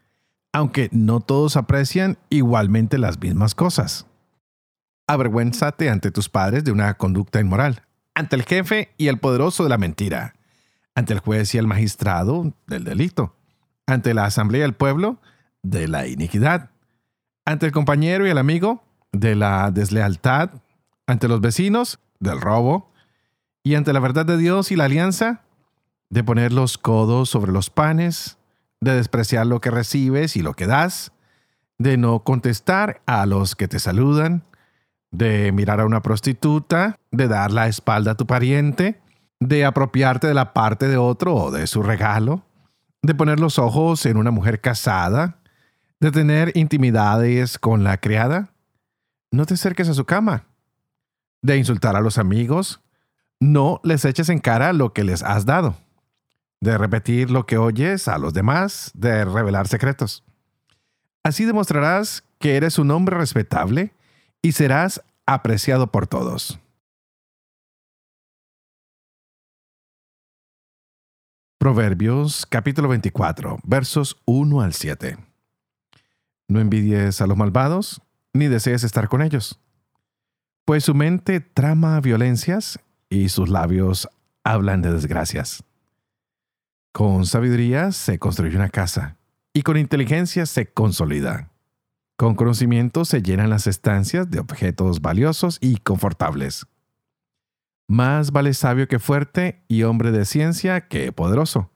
aunque 0.53 0.89
no 0.93 1.21
todos 1.21 1.57
aprecian 1.57 2.19
igualmente 2.31 2.99
las 2.99 3.21
mismas 3.21 3.55
cosas. 3.55 4.07
Avergüénzate 5.07 5.89
ante 5.89 6.11
tus 6.11 6.29
padres 6.29 6.65
de 6.65 6.73
una 6.73 6.95
conducta 6.95 7.41
inmoral, 7.41 7.83
ante 8.15 8.37
el 8.37 8.43
jefe 8.43 8.91
y 8.97 9.09
el 9.09 9.19
poderoso 9.19 9.63
de 9.63 9.71
la 9.71 9.79
mentira, 9.79 10.35
ante 10.95 11.13
el 11.13 11.21
juez 11.21 11.55
y 11.55 11.59
el 11.59 11.67
magistrado 11.67 12.55
del 12.67 12.85
delito, 12.85 13.37
ante 13.87 14.15
la 14.15 14.25
asamblea 14.25 14.63
del 14.63 14.75
pueblo 14.75 15.21
de 15.71 15.89
la 15.89 16.07
iniquidad, 16.07 16.71
ante 17.45 17.67
el 17.67 17.73
compañero 17.73 18.27
y 18.27 18.31
el 18.31 18.39
amigo 18.39 18.85
de 19.13 19.35
la 19.35 19.71
deslealtad, 19.71 20.51
ante 21.07 21.29
los 21.29 21.41
vecinos 21.41 21.99
del 22.21 22.41
robo, 22.41 22.93
y 23.63 23.75
ante 23.75 23.93
la 23.93 24.01
verdad 24.01 24.25
de 24.25 24.37
Dios 24.37 24.71
y 24.71 24.77
la 24.77 24.85
alianza, 24.85 25.43
de 26.09 26.23
poner 26.23 26.53
los 26.53 26.79
codos 26.79 27.31
sobre 27.31 27.51
los 27.51 27.69
panes, 27.71 28.39
de 28.81 28.95
despreciar 28.95 29.47
lo 29.47 29.61
que 29.61 29.73
recibes 29.73 30.37
y 30.37 30.43
lo 30.43 30.55
que 30.55 30.67
das, 30.67 31.13
de 31.79 31.97
no 31.97 32.21
contestar 32.21 33.03
a 33.07 33.27
los 33.27 33.57
que 33.57 33.67
te 33.67 33.81
saludan, 33.81 34.45
de 35.11 35.51
mirar 35.51 35.81
a 35.81 35.87
una 35.87 36.01
prostituta, 36.01 36.97
de 37.11 37.27
dar 37.27 37.51
la 37.51 37.67
espalda 37.67 38.13
a 38.13 38.17
tu 38.17 38.27
pariente, 38.27 39.01
de 39.41 39.65
apropiarte 39.65 40.29
de 40.29 40.35
la 40.35 40.53
parte 40.53 40.87
de 40.87 40.97
otro 40.97 41.35
o 41.35 41.51
de 41.51 41.67
su 41.67 41.83
regalo, 41.83 42.45
de 43.03 43.15
poner 43.15 43.41
los 43.41 43.59
ojos 43.59 44.07
en 44.07 44.17
una 44.17 44.31
mujer 44.31 44.61
casada, 44.61 45.39
de 46.01 46.11
tener 46.11 46.53
intimidades 46.55 47.59
con 47.59 47.85
la 47.85 47.99
criada. 47.99 48.53
No 49.31 49.47
te 49.47 49.55
acerques 49.55 49.89
a 49.89 49.95
su 49.95 50.05
cama. 50.05 50.47
De 51.43 51.57
insultar 51.57 51.97
a 51.97 52.01
los 52.01 52.19
amigos. 52.19 52.81
No 53.41 53.81
les 53.83 54.05
eches 54.05 54.29
en 54.29 54.39
cara 54.39 54.73
lo 54.73 54.93
que 54.93 55.05
les 55.05 55.23
has 55.23 55.47
dado. 55.47 55.77
De 56.61 56.79
repetir 56.79 57.31
lo 57.31 57.47
que 57.47 57.59
oyes 57.59 58.09
a 58.09 58.19
los 58.19 58.33
demás, 58.33 58.91
de 58.95 59.25
revelar 59.25 59.69
secretos. 59.69 60.25
Así 61.23 61.45
demostrarás 61.45 62.25
que 62.39 62.57
eres 62.57 62.79
un 62.79 62.91
hombre 62.91 63.17
respetable 63.17 63.93
y 64.43 64.53
serás 64.53 65.03
apreciado 65.27 65.91
por 65.91 66.07
todos. 66.07 66.59
Proverbios 71.59 72.47
capítulo 72.47 72.89
24, 72.89 73.59
versos 73.65 74.23
1 74.25 74.61
al 74.61 74.73
7. 74.73 75.17
No 76.49 76.61
envidies 76.61 77.21
a 77.21 77.27
los 77.27 77.37
malvados, 77.37 78.03
ni 78.33 78.49
desees 78.49 78.85
estar 78.85 79.09
con 79.09 79.23
ellos, 79.23 79.59
pues 80.65 80.85
su 80.85 80.95
mente 80.95 81.41
trama 81.41 82.01
violencias 82.01 82.81
y 83.09 83.29
sus 83.29 83.49
labios 83.49 84.09
hablan 84.45 84.83
de 84.83 84.93
desgracias. 84.93 85.63
Con 86.93 87.27
sabiduría 87.27 87.93
se 87.93 88.19
construye 88.19 88.57
una 88.57 88.69
casa, 88.69 89.17
y 89.53 89.63
con 89.63 89.77
inteligencia 89.77 90.45
se 90.45 90.67
consolida. 90.67 91.51
Con 92.17 92.35
conocimiento 92.35 93.05
se 93.05 93.23
llenan 93.23 93.51
las 93.51 93.67
estancias 93.67 94.31
de 94.31 94.41
objetos 94.41 95.01
valiosos 95.03 95.59
y 95.61 95.77
confortables. 95.77 96.67
Más 97.89 98.33
vale 98.33 98.55
sabio 98.55 98.89
que 98.89 98.99
fuerte 98.99 99.63
y 99.69 99.85
hombre 99.85 100.11
de 100.11 100.25
ciencia 100.25 100.89
que 100.89 101.13
poderoso. 101.13 101.71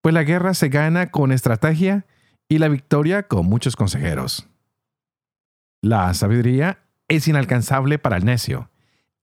Pues 0.00 0.14
la 0.14 0.22
guerra 0.22 0.54
se 0.54 0.68
gana 0.68 1.10
con 1.10 1.32
estrategia 1.32 2.06
y 2.48 2.58
la 2.58 2.68
victoria 2.68 3.24
con 3.24 3.46
muchos 3.46 3.76
consejeros. 3.76 4.48
La 5.82 6.12
sabiduría 6.14 6.78
es 7.08 7.28
inalcanzable 7.28 7.98
para 7.98 8.16
el 8.16 8.24
necio, 8.24 8.70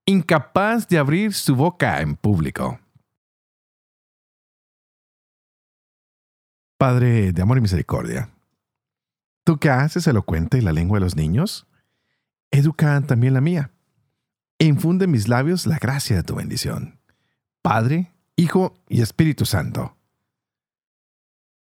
incapaz 0.05 0.88
de 0.88 0.97
abrir 0.97 1.33
su 1.33 1.55
boca 1.55 2.01
en 2.01 2.15
público. 2.15 2.79
Padre 6.77 7.31
de 7.31 7.41
amor 7.41 7.57
y 7.57 7.62
misericordia, 7.62 8.33
¿Tú 9.43 9.57
qué 9.57 9.69
haces 9.69 10.07
elocuente 10.07 10.62
la 10.62 10.71
lengua 10.71 10.99
de 10.99 11.03
los 11.03 11.17
niños? 11.17 11.67
Educa 12.51 13.01
también 13.01 13.33
la 13.33 13.41
mía. 13.41 13.71
E 14.57 14.65
infunde 14.65 15.05
en 15.05 15.12
mis 15.12 15.27
labios 15.27 15.67
la 15.67 15.79
gracia 15.79 16.15
de 16.15 16.23
tu 16.23 16.36
bendición. 16.36 16.99
Padre, 17.62 18.13
Hijo 18.38 18.73
y 18.88 19.01
Espíritu 19.01 19.45
Santo. 19.45 19.97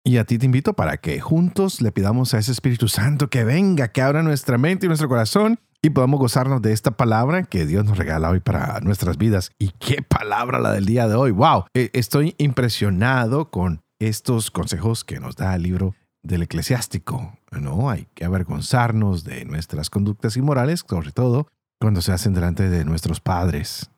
Y 0.03 0.17
a 0.17 0.25
ti 0.25 0.39
te 0.39 0.47
invito 0.47 0.73
para 0.73 0.97
que 0.97 1.19
juntos 1.19 1.81
le 1.81 1.91
pidamos 1.91 2.33
a 2.33 2.39
ese 2.39 2.51
Espíritu 2.51 2.87
Santo 2.87 3.29
que 3.29 3.43
venga, 3.43 3.89
que 3.89 4.01
abra 4.01 4.23
nuestra 4.23 4.57
mente 4.57 4.85
y 4.85 4.89
nuestro 4.89 5.07
corazón 5.07 5.59
y 5.83 5.91
podamos 5.91 6.19
gozarnos 6.19 6.61
de 6.61 6.73
esta 6.73 6.91
palabra 6.91 7.43
que 7.43 7.65
Dios 7.65 7.85
nos 7.85 7.97
regala 7.97 8.29
hoy 8.29 8.39
para 8.39 8.79
nuestras 8.81 9.17
vidas. 9.17 9.51
Y 9.59 9.69
qué 9.79 10.01
palabra 10.01 10.59
la 10.59 10.71
del 10.71 10.85
día 10.85 11.07
de 11.07 11.15
hoy. 11.15 11.31
¡Wow! 11.31 11.65
E, 11.73 11.89
estoy 11.93 12.35
impresionado 12.37 13.49
con 13.49 13.81
estos 13.99 14.51
consejos 14.51 15.03
que 15.03 15.19
nos 15.19 15.35
da 15.35 15.55
el 15.55 15.63
libro 15.63 15.95
del 16.23 16.43
eclesiástico. 16.43 17.37
No 17.51 17.89
hay 17.89 18.07
que 18.13 18.25
avergonzarnos 18.25 19.23
de 19.23 19.45
nuestras 19.45 19.89
conductas 19.89 20.37
inmorales, 20.37 20.83
sobre 20.87 21.11
todo 21.11 21.47
cuando 21.79 22.01
se 22.01 22.11
hacen 22.11 22.33
delante 22.33 22.69
de 22.69 22.85
nuestros 22.85 23.19
padres. 23.19 23.89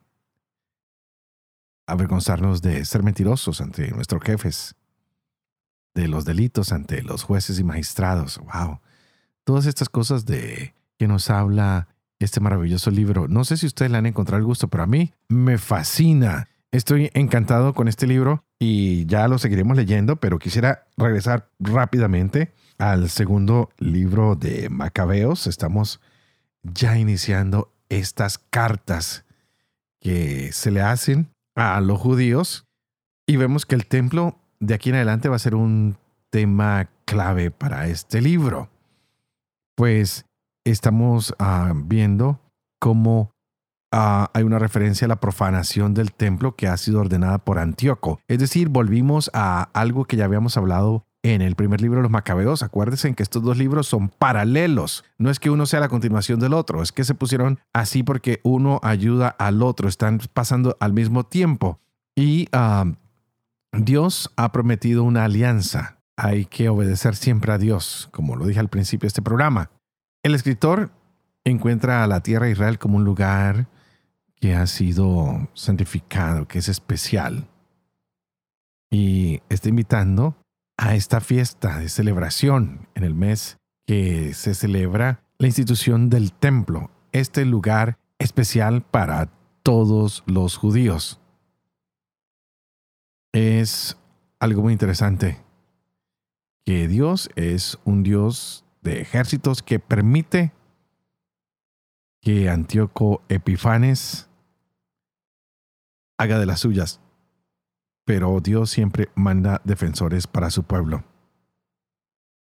Avergonzarnos 1.86 2.62
de 2.62 2.86
ser 2.86 3.04
mentirosos 3.04 3.60
ante 3.60 3.92
nuestros 3.92 4.24
jefes, 4.24 4.76
de 5.94 6.08
los 6.08 6.26
delitos 6.26 6.72
ante 6.72 7.02
los 7.02 7.24
jueces 7.24 7.60
y 7.60 7.64
magistrados. 7.64 8.40
Wow. 8.40 8.80
Todas 9.44 9.66
estas 9.66 9.90
cosas 9.90 10.26
de 10.26 10.74
que 10.98 11.08
nos 11.08 11.30
habla 11.30 11.88
este 12.20 12.40
maravilloso 12.40 12.92
libro. 12.92 13.28
No 13.28 13.44
sé 13.44 13.58
si 13.58 13.66
ustedes 13.66 13.92
le 13.92 13.98
han 13.98 14.06
encontrado 14.06 14.40
el 14.40 14.46
gusto, 14.46 14.68
pero 14.68 14.84
a 14.84 14.88
mí 14.88 15.14
me 15.28 15.58
fascina. 15.58 16.48
Estoy 16.72 17.12
encantado 17.14 17.74
con 17.74 17.88
este 17.88 18.08
libro 18.08 18.44
y 18.58 19.06
ya 19.06 19.28
lo 19.28 19.38
seguiremos 19.38 19.78
leyendo, 19.78 20.16
pero 20.16 20.40
quisiera 20.40 20.88
regresar 20.98 21.50
rápidamente 21.60 22.54
al 22.78 23.10
segundo 23.10 23.70
libro 23.78 24.36
de 24.36 24.70
Macabeos. 24.70 25.48
Estamos 25.48 26.00
ya 26.64 26.98
iniciando 26.98 27.72
estas 27.90 28.38
cartas 28.38 29.26
que 30.00 30.52
se 30.52 30.72
le 30.72 30.82
hacen 30.82 31.30
a 31.56 31.80
los 31.82 32.00
judíos 32.00 32.66
y 33.28 33.38
vemos 33.38 33.66
que 33.66 33.76
el 33.76 33.86
templo 33.86 34.40
de 34.66 34.74
aquí 34.74 34.90
en 34.90 34.96
adelante 34.96 35.30
va 35.30 35.36
a 35.36 35.40
ser 35.40 35.56
un 35.56 35.98
tema 36.30 36.90
clave 37.06 37.52
para 37.52 37.88
este 37.88 38.22
libro. 38.22 38.70
Pues 39.76 40.26
estamos 40.66 41.36
ah, 41.40 41.74
viendo 41.76 42.40
cómo 42.80 43.34
Ah, 43.96 44.32
hay 44.34 44.42
una 44.42 44.58
referencia 44.58 45.06
a 45.06 45.08
la 45.08 45.20
profanación 45.20 45.94
del 45.94 46.14
templo 46.14 46.56
que 46.56 46.68
ha 46.68 46.76
sido 46.78 47.00
ordenada 47.00 47.38
por 47.38 47.60
Antíoco. 47.60 48.20
Es 48.28 48.40
decir, 48.40 48.70
volvimos 48.70 49.30
a 49.36 49.70
algo 49.80 50.06
que 50.06 50.18
ya 50.18 50.26
habíamos 50.26 50.58
hablado 50.58 51.06
en 51.22 51.44
el 51.44 51.56
primer 51.56 51.80
libro 51.80 51.98
de 51.98 52.02
los 52.02 52.12
Macabeos. 52.12 52.64
Acuérdense 52.64 53.14
que 53.14 53.22
estos 53.22 53.44
dos 53.44 53.56
libros 53.56 53.86
son 53.86 54.10
paralelos. 54.10 55.06
No 55.20 55.30
es 55.30 55.40
que 55.40 55.52
uno 55.52 55.68
sea 55.68 55.80
la 55.80 55.90
continuación 55.90 56.40
del 56.40 56.56
otro, 56.56 56.82
es 56.82 56.92
que 56.92 57.04
se 57.04 57.14
pusieron 57.14 57.60
así 57.72 58.02
porque 58.02 58.40
uno 58.42 58.80
ayuda 58.82 59.28
al 59.28 59.62
otro, 59.62 59.88
están 59.88 60.20
pasando 60.34 60.76
al 60.80 60.94
mismo 60.94 61.28
tiempo. 61.28 61.80
Y 62.16 62.48
ah, 62.52 62.86
Dios 63.74 64.32
ha 64.36 64.52
prometido 64.52 65.04
una 65.04 65.26
alianza. 65.26 66.00
Hay 66.16 66.46
que 66.46 66.70
obedecer 66.70 67.16
siempre 67.16 67.52
a 67.52 67.58
Dios, 67.58 68.08
como 68.12 68.36
lo 68.36 68.46
dije 68.46 68.60
al 68.60 68.70
principio 68.70 69.06
de 69.06 69.10
este 69.10 69.24
programa. 69.24 69.72
El 70.22 70.36
escritor 70.36 70.92
encuentra 71.44 72.04
a 72.04 72.08
la 72.08 72.22
tierra 72.22 72.46
de 72.46 72.52
Israel 72.52 72.78
como 72.78 72.98
un 72.98 73.04
lugar 73.04 73.68
que 74.36 74.56
ha 74.56 74.68
sido 74.68 75.50
santificado, 75.54 76.48
que 76.48 76.60
es 76.60 76.70
especial. 76.70 77.48
Y 78.92 79.42
está 79.50 79.70
invitando 79.70 80.36
a 80.78 80.94
esta 80.96 81.20
fiesta 81.20 81.80
de 81.80 81.90
celebración 81.90 82.88
en 82.94 83.04
el 83.04 83.16
mes 83.16 83.58
que 83.88 84.34
se 84.34 84.54
celebra 84.54 85.24
la 85.40 85.48
institución 85.48 86.10
del 86.10 86.32
templo, 86.32 86.92
este 87.12 87.44
lugar 87.44 87.98
especial 88.20 88.84
para 88.84 89.32
todos 89.64 90.24
los 90.28 90.58
judíos. 90.58 91.20
Es 93.34 93.98
algo 94.40 94.62
muy 94.62 94.74
interesante 94.74 95.44
que 96.66 96.88
Dios 96.88 97.30
es 97.36 97.80
un 97.84 98.04
Dios 98.04 98.64
de 98.82 99.02
ejércitos 99.02 99.64
que 99.64 99.80
permite 99.80 100.54
que 102.22 102.48
Antíoco 102.48 103.24
Epifanes 103.30 104.30
haga 106.18 106.38
de 106.38 106.46
las 106.46 106.60
suyas, 106.60 107.02
pero 108.06 108.40
Dios 108.40 108.70
siempre 108.70 109.10
manda 109.16 109.62
defensores 109.66 110.28
para 110.28 110.52
su 110.52 110.64
pueblo. 110.64 111.04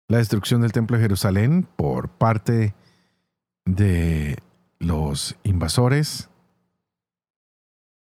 La 0.09 0.19
destrucción 0.19 0.61
del 0.61 0.73
templo 0.73 0.99
de 0.99 1.05
Jerusalén 1.05 1.67
por 1.77 2.11
parte 2.11 2.75
de 3.65 4.39
los 4.79 5.37
invasores 5.43 6.29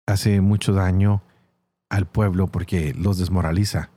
hace 0.07 0.40
mucho 0.40 0.72
daño 0.72 1.22
al 1.94 2.07
pueblo 2.07 2.48
porque 2.48 2.92
los 2.92 3.18
desmoraliza. 3.18 3.90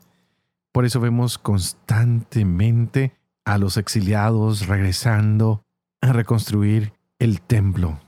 Por 0.71 0.85
eso 0.85 0.99
vemos 0.99 1.39
constantemente 1.39 3.15
a 3.43 3.57
los 3.57 3.77
exiliados 3.77 4.67
regresando 4.67 5.63
a 6.01 6.13
reconstruir 6.13 6.93
el 7.17 7.41
templo. 7.41 7.99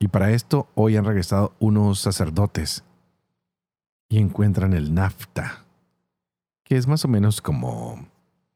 Y 0.00 0.08
para 0.08 0.32
esto 0.32 0.68
hoy 0.74 0.96
han 0.96 1.04
regresado 1.04 1.54
unos 1.60 2.00
sacerdotes 2.00 2.82
y 4.08 4.18
encuentran 4.18 4.72
el 4.72 4.94
nafta, 4.94 5.64
que 6.64 6.76
es 6.76 6.88
más 6.88 7.04
o 7.04 7.08
menos 7.08 7.40
como 7.40 8.04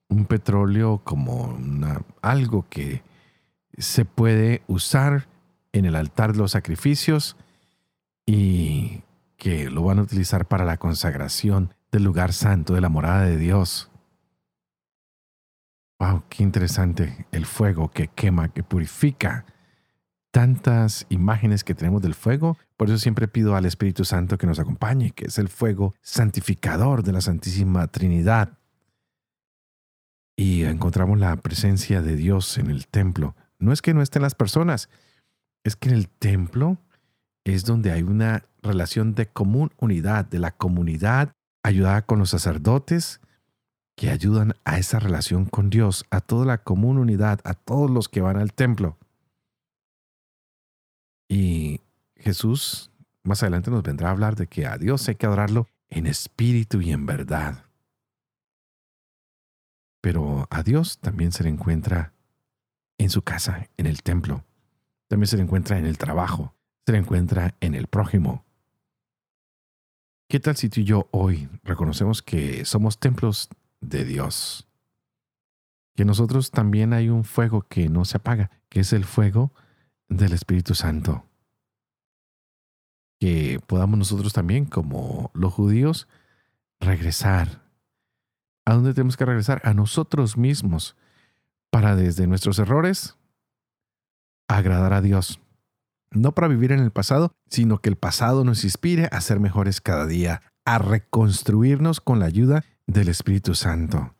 un 0.08 0.24
petróleo, 0.24 1.02
como 1.04 1.56
algo 2.20 2.66
que 2.68 3.04
se 3.78 4.04
puede 4.04 4.62
usar 4.66 5.28
en 5.72 5.84
el 5.84 5.94
altar 5.94 6.32
de 6.32 6.38
los 6.38 6.50
sacrificios 6.50 7.36
y 8.26 9.02
que 9.40 9.70
lo 9.70 9.82
van 9.82 9.98
a 9.98 10.02
utilizar 10.02 10.46
para 10.46 10.66
la 10.66 10.76
consagración 10.76 11.74
del 11.90 12.04
lugar 12.04 12.34
santo, 12.34 12.74
de 12.74 12.82
la 12.82 12.90
morada 12.90 13.22
de 13.22 13.38
Dios. 13.38 13.90
Wow, 15.98 16.24
qué 16.28 16.42
interesante 16.42 17.26
el 17.32 17.46
fuego 17.46 17.90
que 17.90 18.08
quema, 18.08 18.50
que 18.50 18.62
purifica. 18.62 19.46
Tantas 20.30 21.06
imágenes 21.08 21.64
que 21.64 21.74
tenemos 21.74 22.02
del 22.02 22.14
fuego, 22.14 22.58
por 22.76 22.88
eso 22.88 22.98
siempre 22.98 23.28
pido 23.28 23.56
al 23.56 23.64
Espíritu 23.64 24.04
Santo 24.04 24.36
que 24.36 24.46
nos 24.46 24.58
acompañe, 24.58 25.10
que 25.12 25.24
es 25.24 25.38
el 25.38 25.48
fuego 25.48 25.94
santificador 26.02 27.02
de 27.02 27.12
la 27.12 27.22
Santísima 27.22 27.86
Trinidad. 27.86 28.58
Y 30.36 30.64
encontramos 30.64 31.18
la 31.18 31.34
presencia 31.36 32.02
de 32.02 32.14
Dios 32.14 32.58
en 32.58 32.70
el 32.70 32.88
templo. 32.88 33.34
No 33.58 33.72
es 33.72 33.80
que 33.80 33.94
no 33.94 34.02
estén 34.02 34.20
las 34.20 34.34
personas, 34.34 34.90
es 35.64 35.76
que 35.76 35.88
en 35.88 35.94
el 35.94 36.08
templo 36.10 36.76
es 37.44 37.64
donde 37.64 37.90
hay 37.90 38.02
una 38.02 38.44
relación 38.62 39.14
de 39.14 39.26
común 39.26 39.70
unidad, 39.78 40.24
de 40.24 40.38
la 40.38 40.50
comunidad 40.50 41.32
ayudada 41.62 42.02
con 42.02 42.18
los 42.18 42.30
sacerdotes 42.30 43.20
que 43.96 44.10
ayudan 44.10 44.54
a 44.64 44.78
esa 44.78 44.98
relación 44.98 45.44
con 45.44 45.68
Dios, 45.68 46.06
a 46.10 46.20
toda 46.20 46.46
la 46.46 46.58
común 46.58 46.98
unidad, 46.98 47.40
a 47.44 47.54
todos 47.54 47.90
los 47.90 48.08
que 48.08 48.22
van 48.22 48.38
al 48.38 48.52
templo. 48.54 48.96
Y 51.28 51.80
Jesús 52.16 52.90
más 53.22 53.42
adelante 53.42 53.70
nos 53.70 53.82
vendrá 53.82 54.08
a 54.08 54.12
hablar 54.12 54.36
de 54.36 54.46
que 54.46 54.66
a 54.66 54.78
Dios 54.78 55.06
hay 55.08 55.16
que 55.16 55.26
adorarlo 55.26 55.68
en 55.88 56.06
espíritu 56.06 56.80
y 56.80 56.92
en 56.92 57.06
verdad. 57.06 57.66
Pero 60.00 60.46
a 60.50 60.62
Dios 60.62 60.98
también 60.98 61.32
se 61.32 61.44
le 61.44 61.50
encuentra 61.50 62.14
en 62.96 63.10
su 63.10 63.22
casa, 63.22 63.68
en 63.76 63.86
el 63.86 64.02
templo. 64.02 64.44
También 65.08 65.26
se 65.26 65.36
le 65.36 65.42
encuentra 65.42 65.78
en 65.78 65.84
el 65.84 65.98
trabajo, 65.98 66.54
se 66.86 66.92
le 66.92 66.98
encuentra 66.98 67.54
en 67.60 67.74
el 67.74 67.86
prójimo. 67.86 68.46
¿Qué 70.30 70.38
tal 70.38 70.56
si 70.56 70.68
tú 70.68 70.78
y 70.78 70.84
yo 70.84 71.08
hoy 71.10 71.48
reconocemos 71.64 72.22
que 72.22 72.64
somos 72.64 73.00
templos 73.00 73.48
de 73.80 74.04
Dios? 74.04 74.68
Que 75.96 76.04
nosotros 76.04 76.52
también 76.52 76.92
hay 76.92 77.08
un 77.08 77.24
fuego 77.24 77.62
que 77.62 77.88
no 77.88 78.04
se 78.04 78.18
apaga, 78.18 78.48
que 78.68 78.78
es 78.78 78.92
el 78.92 79.04
fuego 79.04 79.52
del 80.08 80.32
Espíritu 80.32 80.76
Santo. 80.76 81.24
Que 83.18 83.58
podamos 83.66 83.98
nosotros 83.98 84.32
también, 84.32 84.66
como 84.66 85.32
los 85.34 85.52
judíos, 85.52 86.06
regresar. 86.78 87.64
¿A 88.64 88.74
dónde 88.74 88.94
tenemos 88.94 89.16
que 89.16 89.24
regresar? 89.24 89.60
A 89.64 89.74
nosotros 89.74 90.36
mismos, 90.36 90.94
para 91.70 91.96
desde 91.96 92.28
nuestros 92.28 92.60
errores 92.60 93.16
agradar 94.46 94.92
a 94.92 95.02
Dios 95.02 95.40
no 96.10 96.32
para 96.32 96.48
vivir 96.48 96.72
en 96.72 96.80
el 96.80 96.90
pasado, 96.90 97.34
sino 97.48 97.78
que 97.78 97.88
el 97.88 97.96
pasado 97.96 98.44
nos 98.44 98.64
inspire 98.64 99.08
a 99.12 99.20
ser 99.20 99.40
mejores 99.40 99.80
cada 99.80 100.06
día, 100.06 100.42
a 100.64 100.78
reconstruirnos 100.78 102.00
con 102.00 102.18
la 102.18 102.26
ayuda 102.26 102.64
del 102.86 103.08
Espíritu 103.08 103.54
Santo, 103.54 104.14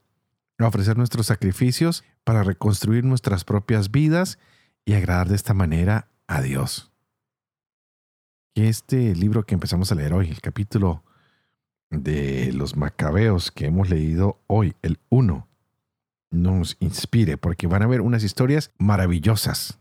a 0.59 0.67
ofrecer 0.67 0.97
nuestros 0.97 1.27
sacrificios 1.27 2.05
para 2.25 2.43
reconstruir 2.43 3.05
nuestras 3.05 3.45
propias 3.45 3.91
vidas 3.91 4.39
y 4.85 4.95
agradar 4.95 5.29
de 5.29 5.37
esta 5.37 5.55
manera 5.55 6.09
a 6.27 6.43
Dios. 6.43 6.93
Este 8.55 9.15
libro 9.15 9.45
que 9.45 9.55
empezamos 9.55 9.91
a 9.91 9.95
leer 9.95 10.13
hoy, 10.13 10.31
el 10.31 10.41
capítulo 10.41 11.03
de 11.91 12.53
los 12.53 12.77
macabeos 12.77 13.51
que 13.51 13.67
hemos 13.67 13.91
leído 13.91 14.41
hoy, 14.47 14.75
el 14.83 14.99
1, 15.09 15.49
nos 16.31 16.77
inspire 16.81 17.37
porque 17.37 17.67
van 17.67 17.83
a 17.83 17.87
ver 17.87 18.01
unas 18.01 18.23
historias 18.23 18.71
maravillosas 18.79 19.79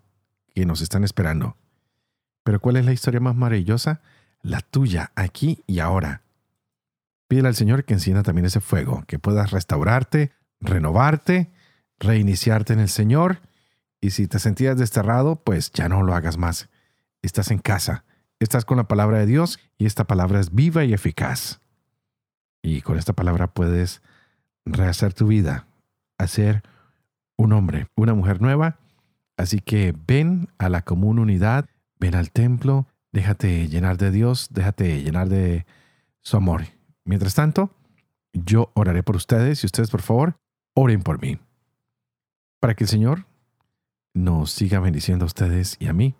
que 0.53 0.65
nos 0.65 0.81
están 0.81 1.03
esperando. 1.03 1.55
Pero 2.49 2.59
¿cuál 2.59 2.77
es 2.77 2.85
la 2.85 2.93
historia 2.93 3.19
más 3.19 3.35
maravillosa? 3.35 4.01
La 4.41 4.61
tuya, 4.61 5.11
aquí 5.13 5.63
y 5.67 5.77
ahora. 5.77 6.23
Pídele 7.27 7.49
al 7.49 7.53
Señor 7.53 7.85
que 7.85 7.93
encienda 7.93 8.23
también 8.23 8.47
ese 8.47 8.59
fuego, 8.59 9.03
que 9.05 9.19
puedas 9.19 9.51
restaurarte, 9.51 10.31
renovarte, 10.59 11.51
reiniciarte 11.99 12.73
en 12.73 12.79
el 12.79 12.89
Señor. 12.89 13.41
Y 14.01 14.09
si 14.09 14.25
te 14.25 14.39
sentías 14.39 14.79
desterrado, 14.79 15.35
pues 15.35 15.71
ya 15.73 15.89
no 15.89 16.01
lo 16.01 16.15
hagas 16.15 16.39
más. 16.39 16.69
Estás 17.21 17.51
en 17.51 17.59
casa, 17.59 18.03
estás 18.39 18.65
con 18.65 18.77
la 18.77 18.87
palabra 18.87 19.19
de 19.19 19.27
Dios 19.27 19.59
y 19.77 19.85
esta 19.85 20.05
palabra 20.05 20.39
es 20.39 20.51
viva 20.51 20.83
y 20.83 20.93
eficaz. 20.93 21.61
Y 22.63 22.81
con 22.81 22.97
esta 22.97 23.13
palabra 23.13 23.53
puedes 23.53 24.01
rehacer 24.65 25.13
tu 25.13 25.27
vida, 25.27 25.67
hacer 26.17 26.63
un 27.37 27.53
hombre, 27.53 27.89
una 27.95 28.15
mujer 28.15 28.41
nueva. 28.41 28.79
Así 29.37 29.59
que 29.59 29.93
ven 30.07 30.49
a 30.57 30.67
la 30.69 30.81
común 30.81 31.19
unidad 31.19 31.69
Ven 31.99 32.15
al 32.15 32.31
templo, 32.31 32.87
déjate 33.11 33.67
llenar 33.67 33.97
de 33.97 34.11
Dios, 34.11 34.47
déjate 34.51 35.03
llenar 35.03 35.27
de 35.27 35.65
su 36.21 36.37
amor. 36.37 36.63
Mientras 37.03 37.35
tanto, 37.35 37.75
yo 38.33 38.71
oraré 38.73 39.03
por 39.03 39.15
ustedes 39.15 39.63
y 39.63 39.65
ustedes, 39.65 39.89
por 39.89 40.01
favor, 40.01 40.39
oren 40.73 41.01
por 41.01 41.21
mí. 41.21 41.39
Para 42.59 42.73
que 42.73 42.85
el 42.85 42.89
Señor 42.89 43.25
nos 44.13 44.51
siga 44.51 44.79
bendiciendo 44.79 45.25
a 45.25 45.27
ustedes 45.27 45.75
y 45.79 45.87
a 45.87 45.93
mí, 45.93 46.15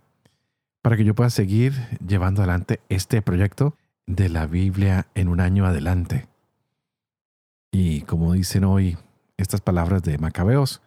para 0.82 0.98
que 0.98 1.06
yo 1.06 1.16
pueda 1.16 1.30
seguir 1.30 1.74
llevando 2.06 2.42
adelante 2.42 2.82
este 2.90 3.22
proyecto 3.22 3.76
de 4.06 4.30
la 4.30 4.48
Biblia 4.48 5.08
en 5.16 5.28
un 5.28 5.40
año 5.40 5.66
adelante. 5.66 6.28
Y 7.72 8.02
como 8.02 8.34
dicen 8.34 8.64
hoy 8.64 8.98
estas 9.38 9.62
palabras 9.62 10.04
de 10.04 10.18
Macabeos, 10.18 10.82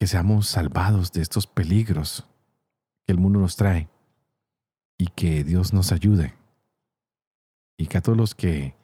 que 0.00 0.06
seamos 0.06 0.48
salvados 0.48 1.12
de 1.12 1.22
estos 1.22 1.46
peligros 1.46 2.26
que 3.06 3.12
el 3.12 3.18
mundo 3.18 3.40
nos 3.40 3.56
trae 3.56 3.88
y 4.98 5.08
que 5.08 5.44
Dios 5.44 5.72
nos 5.72 5.92
ayude. 5.92 6.34
Y 7.76 7.86
que 7.86 7.98
a 7.98 8.02
todos 8.02 8.16
los 8.16 8.34
que 8.34 8.74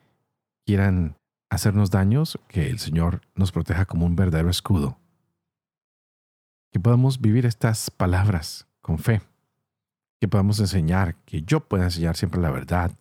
quieran 0.66 1.16
hacernos 1.48 1.90
daños, 1.90 2.38
que 2.48 2.68
el 2.68 2.78
Señor 2.78 3.22
nos 3.34 3.52
proteja 3.52 3.84
como 3.84 4.06
un 4.06 4.16
verdadero 4.16 4.50
escudo. 4.50 4.98
Que 6.72 6.80
podamos 6.80 7.20
vivir 7.20 7.46
estas 7.46 7.90
palabras 7.90 8.66
con 8.80 8.98
fe. 8.98 9.20
Que 10.20 10.28
podamos 10.28 10.60
enseñar, 10.60 11.16
que 11.24 11.42
yo 11.42 11.60
pueda 11.60 11.84
enseñar 11.84 12.16
siempre 12.16 12.40
la 12.40 12.50
verdad. 12.50 12.92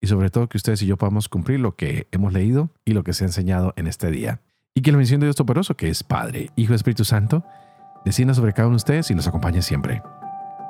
Y 0.00 0.08
sobre 0.08 0.30
todo 0.30 0.48
que 0.48 0.56
ustedes 0.56 0.82
y 0.82 0.86
yo 0.86 0.96
podamos 0.96 1.28
cumplir 1.28 1.60
lo 1.60 1.76
que 1.76 2.08
hemos 2.10 2.32
leído 2.32 2.70
y 2.84 2.92
lo 2.92 3.04
que 3.04 3.12
se 3.12 3.24
ha 3.24 3.28
enseñado 3.28 3.72
en 3.76 3.86
este 3.86 4.10
día. 4.10 4.40
Y 4.74 4.82
que 4.82 4.90
la 4.90 4.98
bendición 4.98 5.20
de 5.20 5.26
Dios 5.26 5.36
Toporoso, 5.36 5.76
que 5.76 5.88
es 5.88 6.02
Padre, 6.02 6.50
Hijo 6.56 6.74
Espíritu 6.74 7.04
Santo, 7.04 7.44
descienda 8.04 8.34
sobre 8.34 8.52
cada 8.52 8.68
uno 8.68 8.74
de 8.74 8.78
ustedes 8.78 9.10
y 9.10 9.14
los 9.14 9.28
acompañe 9.28 9.62
siempre. 9.62 10.02